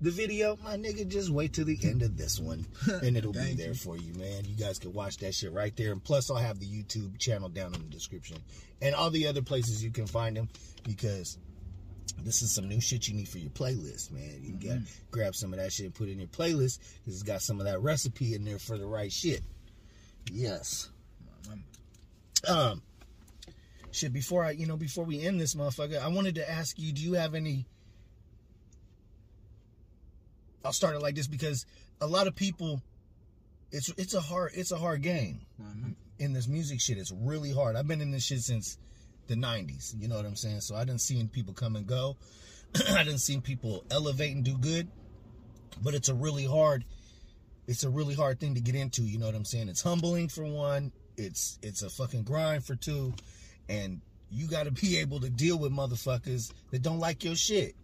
the 0.00 0.10
video, 0.10 0.56
my 0.62 0.76
nigga, 0.76 1.06
just 1.08 1.30
wait 1.30 1.52
till 1.52 1.64
the 1.64 1.78
end 1.82 2.02
of 2.02 2.16
this 2.16 2.38
one, 2.38 2.66
and 3.02 3.16
it'll 3.16 3.32
be 3.32 3.54
there 3.54 3.68
you. 3.68 3.74
for 3.74 3.96
you, 3.96 4.14
man. 4.14 4.44
You 4.44 4.54
guys 4.54 4.78
can 4.78 4.92
watch 4.92 5.18
that 5.18 5.34
shit 5.34 5.52
right 5.52 5.74
there, 5.76 5.92
and 5.92 6.02
plus, 6.02 6.30
I'll 6.30 6.36
have 6.36 6.60
the 6.60 6.66
YouTube 6.66 7.18
channel 7.18 7.48
down 7.48 7.74
in 7.74 7.80
the 7.80 7.88
description, 7.88 8.38
and 8.80 8.94
all 8.94 9.10
the 9.10 9.26
other 9.26 9.42
places 9.42 9.82
you 9.82 9.90
can 9.90 10.06
find 10.06 10.36
them, 10.36 10.48
because 10.84 11.38
this 12.24 12.42
is 12.42 12.52
some 12.52 12.68
new 12.68 12.80
shit 12.80 13.08
you 13.08 13.14
need 13.14 13.28
for 13.28 13.38
your 13.38 13.50
playlist, 13.50 14.10
man. 14.10 14.40
You 14.42 14.52
got 14.54 14.84
to 14.84 14.92
grab 15.10 15.34
some 15.34 15.52
of 15.52 15.58
that 15.58 15.72
shit 15.72 15.86
and 15.86 15.94
put 15.94 16.08
it 16.08 16.12
in 16.12 16.18
your 16.18 16.28
playlist 16.28 16.78
because 16.78 17.14
it's 17.14 17.22
got 17.22 17.42
some 17.42 17.60
of 17.60 17.66
that 17.66 17.80
recipe 17.80 18.34
in 18.34 18.44
there 18.44 18.58
for 18.58 18.78
the 18.78 18.86
right 18.86 19.12
shit. 19.12 19.42
Yes. 20.32 20.90
Um, 22.46 22.82
shit. 23.90 24.12
Before 24.12 24.44
I, 24.44 24.50
you 24.52 24.66
know, 24.66 24.76
before 24.76 25.04
we 25.04 25.22
end 25.22 25.40
this 25.40 25.54
motherfucker, 25.54 26.00
I 26.00 26.08
wanted 26.08 26.36
to 26.36 26.50
ask 26.50 26.78
you: 26.78 26.92
Do 26.92 27.02
you 27.02 27.14
have 27.14 27.34
any? 27.34 27.66
I'll 30.64 30.72
start 30.72 30.94
it 30.96 31.00
like 31.02 31.14
this 31.14 31.26
because 31.26 31.66
a 32.00 32.06
lot 32.06 32.26
of 32.26 32.34
people, 32.34 32.82
it's 33.70 33.88
it's 33.96 34.14
a 34.14 34.20
hard 34.20 34.52
it's 34.54 34.72
a 34.72 34.78
hard 34.78 35.02
game 35.02 35.40
Mhm. 35.60 35.94
in 36.18 36.32
this 36.32 36.48
music 36.48 36.80
shit. 36.80 36.98
It's 36.98 37.12
really 37.12 37.52
hard. 37.52 37.76
I've 37.76 37.86
been 37.88 38.00
in 38.00 38.10
this 38.10 38.24
shit 38.24 38.40
since 38.42 38.78
the 39.26 39.34
'90s. 39.36 39.94
You 39.98 40.08
know 40.08 40.16
what 40.16 40.26
I'm 40.26 40.36
saying? 40.36 40.62
So 40.62 40.74
I 40.74 40.84
didn't 40.84 41.00
see 41.00 41.22
people 41.26 41.54
come 41.54 41.76
and 41.76 41.86
go. 41.86 42.16
I 42.88 43.04
didn't 43.04 43.18
see 43.20 43.40
people 43.40 43.84
elevate 43.90 44.34
and 44.34 44.44
do 44.44 44.56
good. 44.58 44.88
But 45.82 45.94
it's 45.94 46.08
a 46.08 46.14
really 46.14 46.44
hard. 46.44 46.84
It's 47.66 47.84
a 47.84 47.90
really 47.90 48.14
hard 48.14 48.40
thing 48.40 48.54
to 48.54 48.60
get 48.60 48.74
into. 48.74 49.02
You 49.02 49.18
know 49.18 49.26
what 49.26 49.34
I'm 49.34 49.44
saying? 49.44 49.68
It's 49.68 49.82
humbling 49.82 50.28
for 50.28 50.44
one. 50.44 50.92
It's 51.16 51.58
it's 51.62 51.82
a 51.82 51.90
fucking 51.90 52.22
grind 52.24 52.64
for 52.64 52.74
two, 52.76 53.12
and 53.68 54.00
you 54.30 54.46
got 54.46 54.64
to 54.64 54.70
be 54.70 54.96
able 54.98 55.20
to 55.20 55.30
deal 55.30 55.58
with 55.58 55.72
motherfuckers 55.72 56.52
that 56.70 56.82
don't 56.82 56.98
like 56.98 57.24
your 57.24 57.34
shit, 57.36 57.74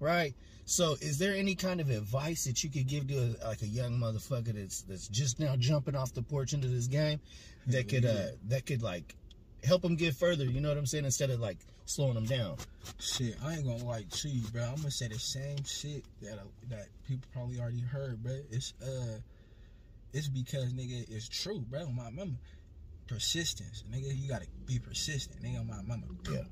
right? 0.00 0.34
So, 0.64 0.96
is 1.00 1.18
there 1.18 1.34
any 1.34 1.54
kind 1.54 1.80
of 1.80 1.90
advice 1.90 2.44
that 2.44 2.62
you 2.62 2.70
could 2.70 2.86
give 2.86 3.08
to 3.08 3.36
a, 3.42 3.46
like 3.48 3.62
a 3.62 3.66
young 3.66 3.98
motherfucker 3.98 4.54
that's 4.54 4.82
that's 4.82 5.08
just 5.08 5.40
now 5.40 5.56
jumping 5.56 5.96
off 5.96 6.14
the 6.14 6.22
porch 6.22 6.52
into 6.52 6.68
this 6.68 6.86
game 6.86 7.20
that 7.66 7.88
could 7.88 8.04
uh 8.04 8.26
that 8.48 8.64
could 8.66 8.82
like 8.82 9.14
help 9.64 9.84
him 9.84 9.96
get 9.96 10.14
further? 10.14 10.44
You 10.44 10.60
know 10.60 10.68
what 10.68 10.78
I'm 10.78 10.86
saying? 10.86 11.04
Instead 11.04 11.30
of 11.30 11.40
like 11.40 11.58
slowing 11.84 12.14
them 12.14 12.26
down. 12.26 12.56
Shit, 13.00 13.36
I 13.44 13.54
ain't 13.54 13.64
gonna 13.66 13.84
lie 13.84 14.04
to 14.08 14.28
you, 14.28 14.42
bro. 14.48 14.62
I'm 14.62 14.76
gonna 14.76 14.90
say 14.90 15.08
the 15.08 15.18
same 15.18 15.62
shit 15.64 16.04
that 16.22 16.34
uh, 16.38 16.44
that 16.68 16.86
people 17.08 17.28
probably 17.32 17.58
already 17.60 17.80
heard, 17.80 18.22
bro. 18.22 18.38
It's 18.50 18.72
uh, 18.82 19.18
it's 20.12 20.28
because 20.28 20.72
nigga, 20.72 21.04
it's 21.10 21.28
true, 21.28 21.60
bro. 21.60 21.86
My 21.88 22.10
mama, 22.10 22.32
persistence, 23.08 23.82
nigga. 23.90 24.16
You 24.16 24.28
gotta 24.28 24.46
be 24.66 24.78
persistent, 24.78 25.42
nigga. 25.42 25.66
My 25.66 25.82
mama, 25.82 26.04
Yeah. 26.30 26.42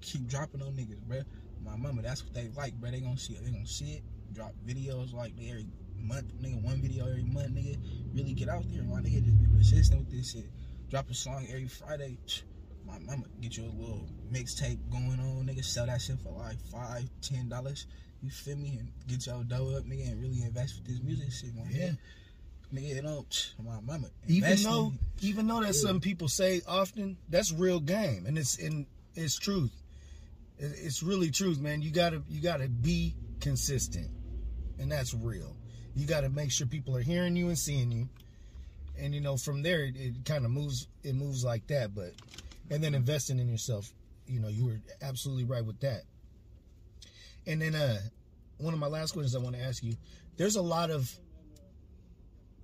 keep 0.00 0.26
dropping 0.28 0.62
on 0.62 0.72
niggas, 0.74 1.00
bro. 1.02 1.22
My 1.64 1.76
mama, 1.76 2.02
that's 2.02 2.24
what 2.24 2.34
they 2.34 2.48
like, 2.56 2.74
bro. 2.74 2.90
They 2.90 3.00
gonna 3.00 3.16
see 3.18 3.34
it. 3.34 3.44
They 3.44 3.50
gonna 3.50 3.66
see 3.66 3.92
it. 3.94 4.02
Drop 4.32 4.52
videos 4.66 5.12
like 5.12 5.32
every 5.40 5.66
month, 6.00 6.26
nigga. 6.42 6.60
One 6.62 6.80
video 6.80 7.06
every 7.06 7.24
month, 7.24 7.50
nigga. 7.54 7.76
Really 8.14 8.32
get 8.34 8.48
out 8.48 8.64
there, 8.72 8.82
my 8.82 9.00
nigga. 9.00 9.24
Just 9.24 9.38
be 9.38 9.46
persistent 9.56 10.00
with 10.00 10.10
this 10.10 10.32
shit. 10.32 10.46
Drop 10.90 11.10
a 11.10 11.14
song 11.14 11.46
every 11.48 11.66
Friday. 11.68 12.18
My 12.86 12.98
mama 13.00 13.24
get 13.40 13.56
you 13.56 13.64
a 13.64 13.74
little 13.78 14.08
mixtape 14.32 14.78
going 14.90 15.20
on, 15.20 15.46
nigga. 15.46 15.64
Sell 15.64 15.86
that 15.86 16.00
shit 16.00 16.18
for 16.20 16.32
like 16.38 16.58
five, 16.72 17.08
ten 17.20 17.48
dollars. 17.48 17.86
You 18.22 18.30
feel 18.30 18.56
me? 18.56 18.78
And 18.80 18.88
get 19.06 19.26
your 19.26 19.44
dough 19.44 19.76
up, 19.76 19.84
nigga, 19.84 20.10
and 20.10 20.20
really 20.20 20.42
invest 20.42 20.76
with 20.76 20.86
this 20.88 21.02
music 21.04 21.30
shit, 21.32 21.54
my 21.54 21.62
Yeah. 21.70 21.88
nigga. 21.90 21.98
Nigga, 22.74 22.96
you 22.96 23.02
know, 23.02 23.24
my 23.64 23.80
mama. 23.80 24.08
even 24.26 24.62
though 24.62 24.92
even 25.20 25.46
though 25.46 25.62
that 25.62 25.74
some 25.74 26.00
people 26.00 26.28
say 26.28 26.60
often 26.68 27.16
that's 27.30 27.50
real 27.52 27.80
game 27.80 28.26
and 28.26 28.36
it's 28.36 28.56
in 28.58 28.86
it's 29.14 29.38
truth 29.38 29.70
It- 29.74 29.87
it's 30.58 31.02
really 31.02 31.30
truth 31.30 31.58
man. 31.60 31.82
You 31.82 31.90
gotta 31.90 32.22
you 32.28 32.40
gotta 32.40 32.68
be 32.68 33.14
consistent. 33.40 34.10
And 34.78 34.90
that's 34.90 35.14
real. 35.14 35.56
You 35.94 36.06
gotta 36.06 36.28
make 36.28 36.52
sure 36.52 36.66
people 36.66 36.96
are 36.96 37.02
hearing 37.02 37.36
you 37.36 37.48
and 37.48 37.58
seeing 37.58 37.90
you. 37.90 38.08
And 38.98 39.14
you 39.14 39.20
know 39.20 39.36
from 39.36 39.62
there 39.62 39.84
it, 39.84 39.96
it 39.96 40.24
kind 40.24 40.44
of 40.44 40.50
moves 40.50 40.88
it 41.02 41.14
moves 41.14 41.44
like 41.44 41.66
that. 41.68 41.94
But 41.94 42.14
and 42.70 42.82
then 42.82 42.94
investing 42.94 43.38
in 43.38 43.48
yourself 43.48 43.92
you 44.26 44.40
know 44.40 44.48
you 44.48 44.66
were 44.66 44.80
absolutely 45.02 45.44
right 45.44 45.64
with 45.64 45.80
that. 45.80 46.02
And 47.46 47.62
then 47.62 47.74
uh 47.74 47.98
one 48.58 48.74
of 48.74 48.80
my 48.80 48.88
last 48.88 49.12
questions 49.12 49.36
i 49.36 49.38
want 49.38 49.54
to 49.54 49.62
ask 49.62 49.84
you 49.84 49.94
there's 50.36 50.56
a 50.56 50.62
lot 50.62 50.90
of 50.90 51.08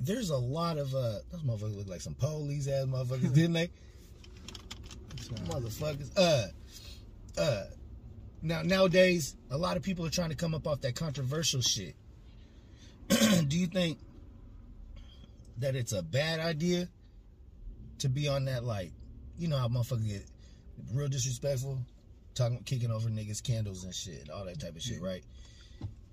there's 0.00 0.30
a 0.30 0.36
lot 0.36 0.78
of 0.78 0.94
uh 0.94 1.18
those 1.30 1.42
motherfuckers 1.42 1.76
look 1.76 1.88
like 1.88 2.00
some 2.00 2.14
police 2.14 2.68
ass 2.68 2.86
motherfuckers, 2.86 3.34
didn't 3.34 3.52
they? 3.52 3.70
Motherfuckers. 5.46 6.10
Uh 6.16 6.48
uh 7.40 7.64
now 8.44 8.62
nowadays 8.62 9.36
a 9.50 9.58
lot 9.58 9.76
of 9.76 9.82
people 9.82 10.06
are 10.06 10.10
trying 10.10 10.30
to 10.30 10.36
come 10.36 10.54
up 10.54 10.66
off 10.66 10.80
that 10.82 10.94
controversial 10.94 11.60
shit. 11.60 11.94
Do 13.08 13.58
you 13.58 13.66
think 13.66 13.98
that 15.58 15.76
it's 15.76 15.92
a 15.92 16.02
bad 16.02 16.40
idea 16.40 16.88
to 17.98 18.08
be 18.08 18.28
on 18.28 18.46
that 18.46 18.64
like 18.64 18.92
you 19.38 19.48
know 19.48 19.58
how 19.58 19.68
motherfuckers 19.68 20.06
get 20.06 20.24
real 20.92 21.08
disrespectful, 21.08 21.78
talking 22.34 22.62
kicking 22.64 22.90
over 22.90 23.08
niggas 23.08 23.42
candles 23.42 23.84
and 23.84 23.94
shit, 23.94 24.30
all 24.30 24.44
that 24.44 24.60
type 24.60 24.76
of 24.76 24.82
shit, 24.82 24.96
mm-hmm. 24.96 25.06
right? 25.06 25.24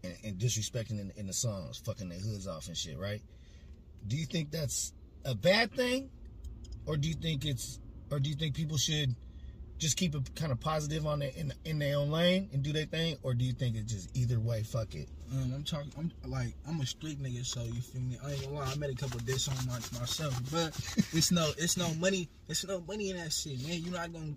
And, 0.04 0.16
and 0.24 0.38
disrespecting 0.40 1.00
in, 1.00 1.12
in 1.16 1.28
the 1.28 1.34
songs, 1.34 1.78
fucking 1.86 2.10
their 2.10 2.18
hoods 2.18 2.48
off 2.48 2.68
and 2.68 2.76
shit, 2.76 2.98
right? 2.98 3.22
do 4.08 4.16
you 4.16 4.26
think 4.26 4.52
that's 4.52 4.94
a 5.26 5.36
bad 5.36 5.72
thing 5.74 6.10
or 6.86 6.98
do 6.98 7.08
you 7.08 7.14
think 7.14 7.46
it's 7.46 7.80
or 8.10 8.20
do 8.20 8.30
you 8.30 8.36
think 8.36 8.56
people 8.56 8.78
should 8.78 9.16
just 9.82 9.98
keep 9.98 10.14
it 10.14 10.36
kind 10.36 10.52
of 10.52 10.60
positive 10.60 11.08
on 11.08 11.20
their 11.20 11.32
in, 11.36 11.52
in 11.66 11.80
their 11.80 11.98
own 11.98 12.12
lane 12.12 12.48
and 12.54 12.62
do 12.62 12.72
their 12.72 12.86
thing 12.86 13.18
or 13.24 13.34
do 13.34 13.44
you 13.44 13.52
think 13.52 13.76
it's 13.76 13.92
just 13.92 14.16
either 14.16 14.40
way 14.40 14.62
fuck 14.62 14.94
it 14.94 15.10
I'm 15.34 15.64
talking. 15.64 15.92
I'm 15.98 16.12
like 16.30 16.56
I'm 16.68 16.82
a 16.82 16.86
street 16.86 17.22
nigga, 17.22 17.46
so 17.46 17.64
you 17.64 17.80
feel 17.82 18.02
me. 18.02 18.18
I 18.24 18.32
ain't 18.34 18.44
gonna 18.44 18.56
lie. 18.58 18.72
I 18.72 18.76
made 18.76 18.90
a 18.90 18.96
couple 18.96 19.18
of 19.18 19.26
diss 19.26 19.48
on 19.48 19.56
my, 19.66 19.76
myself, 19.98 20.38
but 20.52 20.76
it's 21.14 21.32
no, 21.32 21.50
it's 21.58 21.78
no 21.78 21.94
money. 21.96 22.30
It's 22.50 22.66
no 22.68 22.82
money 22.82 23.12
in 23.12 23.18
that 23.18 23.32
shit, 23.32 23.66
man. 23.66 23.82
You're 23.82 23.94
not 23.94 24.12
gonna. 24.12 24.34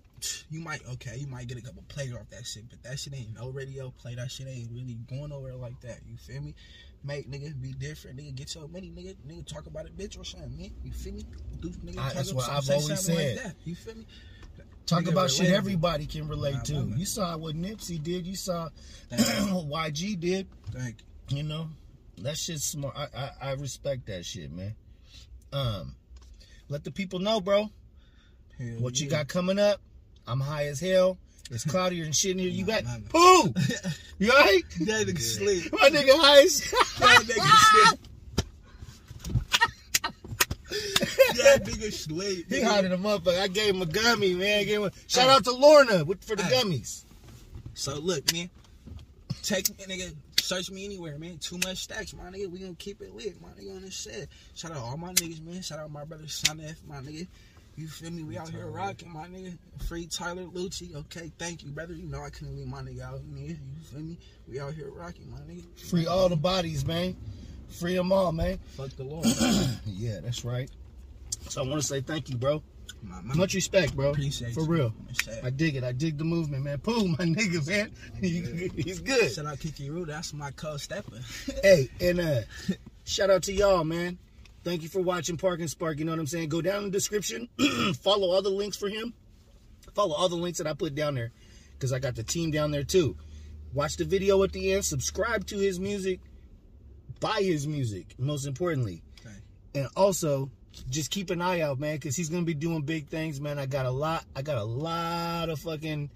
You 0.49 0.61
might 0.61 0.81
okay. 0.93 1.17
You 1.17 1.27
might 1.27 1.47
get 1.47 1.57
a 1.57 1.61
couple 1.61 1.83
plays 1.89 2.13
off 2.13 2.29
that 2.29 2.45
shit, 2.45 2.69
but 2.69 2.81
that 2.83 2.97
shit 2.97 3.13
ain't 3.13 3.33
no 3.35 3.49
radio 3.49 3.91
play. 3.91 4.15
That 4.15 4.31
shit 4.31 4.47
ain't 4.47 4.71
really 4.71 4.97
going 5.09 5.29
nowhere 5.29 5.55
like 5.55 5.79
that. 5.81 5.99
You 6.07 6.15
feel 6.15 6.41
me? 6.41 6.55
Make 7.03 7.29
nigga 7.29 7.61
be 7.61 7.73
different. 7.73 8.17
Nigga 8.17 8.33
get 8.33 8.55
your 8.55 8.67
money. 8.69 8.89
Nigga, 8.89 9.15
nigga 9.27 9.45
talk 9.45 9.67
about 9.67 9.85
it, 9.85 9.97
bitch 9.97 10.19
or 10.19 10.23
something, 10.23 10.57
man. 10.57 10.71
You 10.83 10.91
feel 10.93 11.13
me? 11.13 11.25
Do 11.61 11.69
nigga 11.69 11.99
I- 11.99 12.03
talk 12.03 12.13
that's 12.13 12.33
what 12.33 12.49
I've 12.49 12.69
always 12.69 12.99
said. 13.01 13.35
Like 13.35 13.43
that. 13.43 13.55
You 13.65 13.75
feel 13.75 13.95
me? 13.95 14.05
Talk 14.85 15.07
about 15.07 15.31
shit 15.31 15.47
relatable. 15.47 15.51
everybody 15.57 16.05
can 16.05 16.27
relate 16.27 16.63
to. 16.65 16.73
mama. 16.75 16.95
you 16.97 17.05
saw 17.05 17.37
what 17.37 17.55
nipsey 17.55 18.01
did. 18.01 18.25
You 18.25 18.35
saw 18.35 18.69
what 19.09 19.93
yg 19.93 20.19
did. 20.19 20.47
Thank 20.71 20.97
you. 21.29 21.43
Know? 21.43 21.69
That 22.19 22.37
shit's 22.37 22.63
smart. 22.65 22.95
I, 22.95 23.07
I 23.15 23.31
i 23.41 23.51
respect 23.53 24.05
that 24.07 24.25
shit 24.25 24.51
man. 24.51 24.75
Um 25.51 25.95
let 26.69 26.83
the 26.83 26.91
people 26.91 27.19
know 27.19 27.41
bro. 27.41 27.69
Hell 28.57 28.67
what 28.79 28.99
you 28.99 29.09
got 29.09 29.27
coming 29.27 29.59
up 29.59 29.81
i'm 30.27 30.39
high 30.39 30.65
as 30.67 30.79
hell. 30.79 31.17
It's 31.51 31.63
cloudier 31.71 32.05
and 32.05 32.15
shit 32.15 32.31
in 32.31 32.39
here. 32.39 32.49
You 32.49 32.65
got 32.65 32.83
mama. 32.83 32.99
poo 33.09 33.53
you 34.19 34.31
alright 34.31 34.63
That 34.81 35.07
nigga 35.07 35.19
sleep. 35.19 35.71
my 35.73 35.89
nigga 35.89 36.11
high 36.13 36.41
as 36.43 36.61
That 36.99 37.23
nigga 37.25 37.89
sleep. 37.89 37.99
That 41.35 41.63
nigga 41.65 41.91
sleep. 41.91 42.49
He 42.49 42.61
hot 42.61 42.85
in 42.85 42.91
the 42.91 42.97
motherfucker. 42.97 43.39
I 43.39 43.47
gave 43.47 43.75
him 43.75 43.81
a 43.81 43.85
gummy, 43.85 44.33
man. 44.33 44.59
I 44.59 44.63
gave 44.63 44.79
him 44.79 44.85
a, 44.85 44.91
shout 45.07 45.29
out 45.29 45.43
to 45.45 45.51
Lorna 45.51 46.05
with, 46.05 46.23
for 46.23 46.35
the 46.35 46.43
gummies. 46.43 47.03
So 47.73 47.95
look, 47.95 48.31
man. 48.33 48.49
Take 49.43 49.69
me, 49.77 49.85
nigga. 49.85 50.13
Search 50.41 50.69
me 50.71 50.85
anywhere, 50.85 51.17
man. 51.17 51.37
Two 51.39 51.57
Much 51.57 51.87
Stacxz, 51.87 52.15
my 52.15 52.29
nigga. 52.29 52.49
We 52.49 52.59
gonna 52.59 52.75
keep 52.75 53.01
it 53.01 53.15
lit, 53.15 53.41
my 53.41 53.49
nigga. 53.49 53.75
On 53.75 53.81
this 53.81 53.93
shit. 53.93 54.29
Shout 54.55 54.71
out 54.71 54.77
all 54.77 54.97
my 54.97 55.13
niggas, 55.13 55.43
man. 55.43 55.61
Shout 55.61 55.79
out 55.79 55.91
my 55.91 56.03
brother 56.03 56.27
Son 56.27 56.61
F, 56.63 56.77
my 56.87 56.97
nigga. 56.97 57.27
You 57.77 57.87
feel 57.87 58.11
me? 58.11 58.23
We 58.23 58.37
out 58.37 58.49
here 58.49 58.67
rocking, 58.67 59.11
my 59.11 59.27
nigga. 59.27 59.57
Free 59.87 60.07
Tyler 60.07 60.43
Lucci. 60.43 60.95
Okay, 60.95 61.31
thank 61.37 61.63
you, 61.63 61.71
brother. 61.71 61.93
You 61.93 62.05
know 62.05 62.23
I 62.23 62.29
couldn't 62.29 62.55
leave 62.55 62.67
my 62.67 62.81
nigga 62.81 63.01
out, 63.01 63.21
nigga. 63.29 63.49
You 63.49 63.57
feel 63.91 63.99
me? 63.99 64.17
We 64.47 64.59
out 64.59 64.73
here 64.73 64.89
rocking, 64.91 65.29
my 65.29 65.39
nigga. 65.39 65.63
Free 65.89 66.07
all 66.07 66.29
the 66.29 66.37
bodies, 66.37 66.85
man. 66.85 67.17
Free 67.79 67.95
them 67.95 68.11
all, 68.11 68.31
man. 68.31 68.59
Fuck 68.77 68.89
the 68.95 69.03
Lord. 69.03 69.25
Yeah, 69.85 70.19
that's 70.21 70.43
right. 70.45 70.69
So 71.49 71.63
I 71.63 71.67
want 71.67 71.81
to 71.81 71.87
say 71.87 72.01
thank 72.01 72.29
you, 72.29 72.37
bro. 72.37 72.61
my, 73.01 73.21
my, 73.21 73.33
Much 73.35 73.53
respect, 73.53 73.95
bro. 73.95 74.11
appreciate 74.11 74.53
For 74.53 74.63
real. 74.65 74.93
I 75.43 75.49
dig 75.49 75.75
it. 75.75 75.83
I 75.83 75.91
dig 75.91 76.17
the 76.17 76.23
movement, 76.23 76.63
man. 76.63 76.79
Pooh, 76.79 77.07
my 77.07 77.15
nigga, 77.25 77.65
man. 77.67 77.91
He- 78.21 78.69
He's 78.81 78.99
good. 78.99 79.31
shout 79.31 79.45
out 79.45 79.59
Kiki 79.59 79.89
Roo. 79.89 80.05
That's 80.05 80.33
my 80.33 80.51
co-stepper. 80.51 81.19
Hey, 81.63 81.89
and 82.01 82.19
uh 82.19 82.41
shout 83.05 83.29
out 83.29 83.43
to 83.43 83.53
y'all, 83.53 83.83
man. 83.83 84.17
Thank 84.63 84.81
you 84.83 84.89
for 84.89 85.01
watching 85.01 85.37
Park 85.37 85.59
and 85.59 85.69
Spark. 85.69 85.99
You 85.99 86.05
know 86.05 86.11
what 86.11 86.19
I'm 86.19 86.27
saying? 86.27 86.49
Go 86.49 86.61
down 86.61 86.77
in 86.79 86.83
the 86.85 86.91
description. 86.91 87.47
follow 88.01 88.31
all 88.31 88.41
the 88.41 88.49
links 88.49 88.77
for 88.77 88.89
him. 88.89 89.13
Follow 89.93 90.15
all 90.15 90.29
the 90.29 90.35
links 90.35 90.57
that 90.57 90.67
I 90.67 90.73
put 90.73 90.95
down 90.95 91.15
there. 91.15 91.31
Because 91.73 91.93
I 91.93 91.99
got 91.99 92.15
the 92.15 92.23
team 92.23 92.51
down 92.51 92.71
there 92.71 92.83
too. 92.83 93.15
Watch 93.73 93.97
the 93.97 94.05
video 94.05 94.41
at 94.43 94.51
the 94.53 94.73
end. 94.73 94.83
Subscribe 94.85 95.45
to 95.47 95.57
his 95.57 95.79
music. 95.79 96.19
Buy 97.19 97.41
his 97.41 97.67
music, 97.67 98.15
most 98.17 98.45
importantly. 98.45 99.01
Okay. 99.19 99.35
And 99.75 99.87
also, 99.95 100.49
just 100.89 101.11
keep 101.11 101.29
an 101.29 101.41
eye 101.41 101.61
out, 101.61 101.79
man, 101.79 101.95
because 101.95 102.15
he's 102.15 102.29
gonna 102.29 102.43
be 102.43 102.53
doing 102.53 102.81
big 102.81 103.07
things, 103.07 103.39
man. 103.39 103.57
I 103.59 103.65
got 103.65 103.85
a 103.85 103.91
lot, 103.91 104.25
I 104.35 104.41
got 104.41 104.57
a 104.57 104.63
lot 104.63 105.49
of 105.49 105.59
fucking 105.59 106.09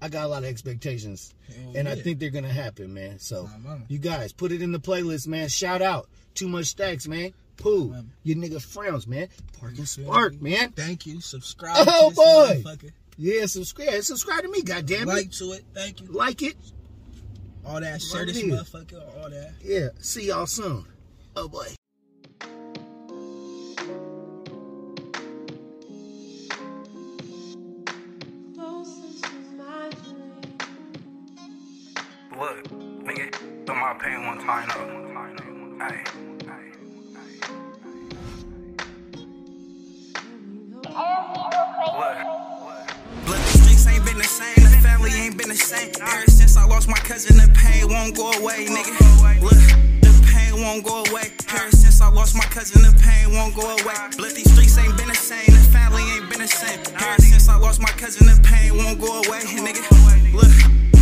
I 0.00 0.08
got 0.08 0.26
a 0.26 0.28
lot 0.28 0.44
of 0.44 0.48
expectations, 0.50 1.34
Hell 1.48 1.72
and 1.74 1.88
I 1.88 1.94
think 1.94 2.18
they're 2.18 2.30
gonna 2.30 2.52
happen, 2.52 2.92
man. 2.92 3.18
So 3.18 3.48
Nah, 3.64 3.78
you 3.88 3.98
guys 3.98 4.32
put 4.32 4.52
it 4.52 4.62
in 4.62 4.72
the 4.72 4.78
playlist, 4.78 5.26
man. 5.26 5.48
Shout 5.48 5.82
out, 5.82 6.08
Two 6.34 6.48
Much 6.48 6.76
Stacxz, 6.76 7.08
man. 7.08 7.32
Pooh, 7.56 7.88
Mama. 7.88 8.04
your 8.22 8.36
nigga 8.36 8.60
frowns, 8.62 9.06
man. 9.06 9.28
Park 9.58 9.78
and 9.78 9.88
spark, 9.88 10.40
man. 10.42 10.72
Thank 10.72 11.06
you. 11.06 11.20
Subscribe. 11.22 11.74
Oh, 11.88 12.10
boy. 12.10 12.62
Yeah, 13.16 13.46
subscribe, 13.46 14.02
subscribe 14.02 14.42
to 14.42 14.50
me, 14.50 14.60
goddamn 14.60 15.02
it. 15.02 15.06
Like 15.06 15.30
to 15.32 15.52
it. 15.52 15.64
Thank 15.72 16.02
you. 16.02 16.08
Like 16.08 16.42
it. 16.42 16.54
All 17.66 17.80
that. 17.80 18.00
Share 18.00 18.20
Right 18.20 18.28
this 18.28 18.36
here. 18.38 18.54
motherfucker. 18.54 19.22
All 19.22 19.30
that. 19.30 19.54
Yeah. 19.62 19.88
See 20.00 20.26
y'all 20.28 20.46
soon. 20.46 20.84
Oh 21.36 21.48
boy. 21.48 21.75
Go 54.14 54.34
these 54.34 54.50
streets 54.52 54.78
ain't 54.78 54.96
been 54.96 55.08
the 55.08 55.14
same, 55.14 55.46
the 55.46 55.58
family 55.72 56.02
ain't 56.14 56.30
been 56.30 56.40
the 56.40 56.46
same. 56.46 56.78
Ever 56.94 57.20
since 57.22 57.48
I 57.48 57.56
lost 57.56 57.80
my 57.80 57.88
cousin, 57.98 58.26
the 58.26 58.40
pain 58.42 58.76
won't 58.76 59.00
go 59.00 59.18
away, 59.22 59.40
nigga. 59.40 59.82
Look, 60.32 60.95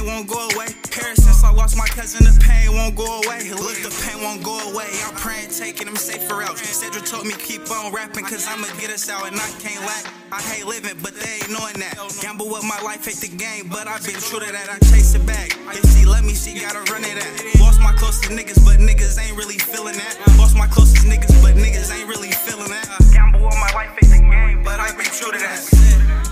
pain 0.00 0.06
won't 0.06 0.28
go 0.28 0.48
away. 0.54 0.66
Ever 0.96 1.14
since 1.14 1.44
I 1.44 1.52
lost 1.52 1.76
my 1.76 1.86
cousin, 1.86 2.24
the 2.24 2.38
pain 2.40 2.72
won't 2.72 2.96
go 2.96 3.20
away. 3.20 3.50
Look, 3.50 3.76
the 3.82 3.92
pain 4.04 4.22
won't 4.22 4.42
go 4.42 4.58
away. 4.70 4.88
I'm 5.04 5.14
praying, 5.14 5.50
taking 5.50 5.86
them 5.86 5.96
safer 5.96 6.42
out. 6.42 6.58
Cedric 6.58 7.04
told 7.04 7.26
me 7.26 7.34
keep 7.34 7.70
on 7.70 7.92
rapping, 7.92 8.24
cause 8.24 8.46
I'ma 8.48 8.66
get 8.78 8.90
us 8.90 9.08
out 9.08 9.26
and 9.26 9.36
I 9.36 9.48
can't 9.60 9.80
lack. 9.84 10.06
I 10.32 10.40
hate 10.42 10.66
living, 10.66 10.96
but 11.02 11.14
they 11.14 11.42
ain't 11.42 11.50
knowing 11.50 11.78
that. 11.80 11.96
Gamble 12.20 12.48
with 12.48 12.64
my 12.64 12.80
life, 12.82 13.04
hate 13.04 13.20
the 13.20 13.34
game, 13.36 13.68
but 13.68 13.86
I've 13.86 14.04
been 14.04 14.20
true 14.20 14.40
to 14.40 14.50
that. 14.52 14.68
I 14.70 14.78
chase 14.90 15.14
it 15.14 15.26
back. 15.26 15.52
If 15.72 15.84
she 15.92 16.04
let 16.06 16.24
me, 16.24 16.34
she 16.34 16.58
gotta 16.58 16.80
run 16.92 17.04
it 17.04 17.16
at. 17.16 17.60
Lost 17.60 17.80
my 17.80 17.92
closest 17.92 18.30
niggas, 18.30 18.64
but 18.64 18.78
niggas 18.78 19.18
ain't 19.20 19.36
really 19.36 19.58
feeling 19.58 19.96
that. 19.96 20.16
Lost 20.38 20.56
my 20.56 20.66
closest 20.66 21.06
niggas, 21.06 21.34
but 21.42 21.54
niggas 21.54 21.92
ain't 21.92 22.08
really 22.08 22.32
feeling 22.32 22.70
that. 22.70 22.86
Gamble 23.12 23.44
with 23.44 23.58
my 23.58 23.70
life, 23.74 23.96
hate 24.00 24.10
the 24.10 24.20
game, 24.22 24.62
but 24.62 24.80
I've 24.80 24.96
been 24.96 25.06
true 25.06 25.32
to 25.32 25.38
that. 25.38 26.29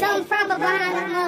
Something 0.00 0.24
from 0.24 0.48
camera, 0.48 1.08
man. 1.08 1.19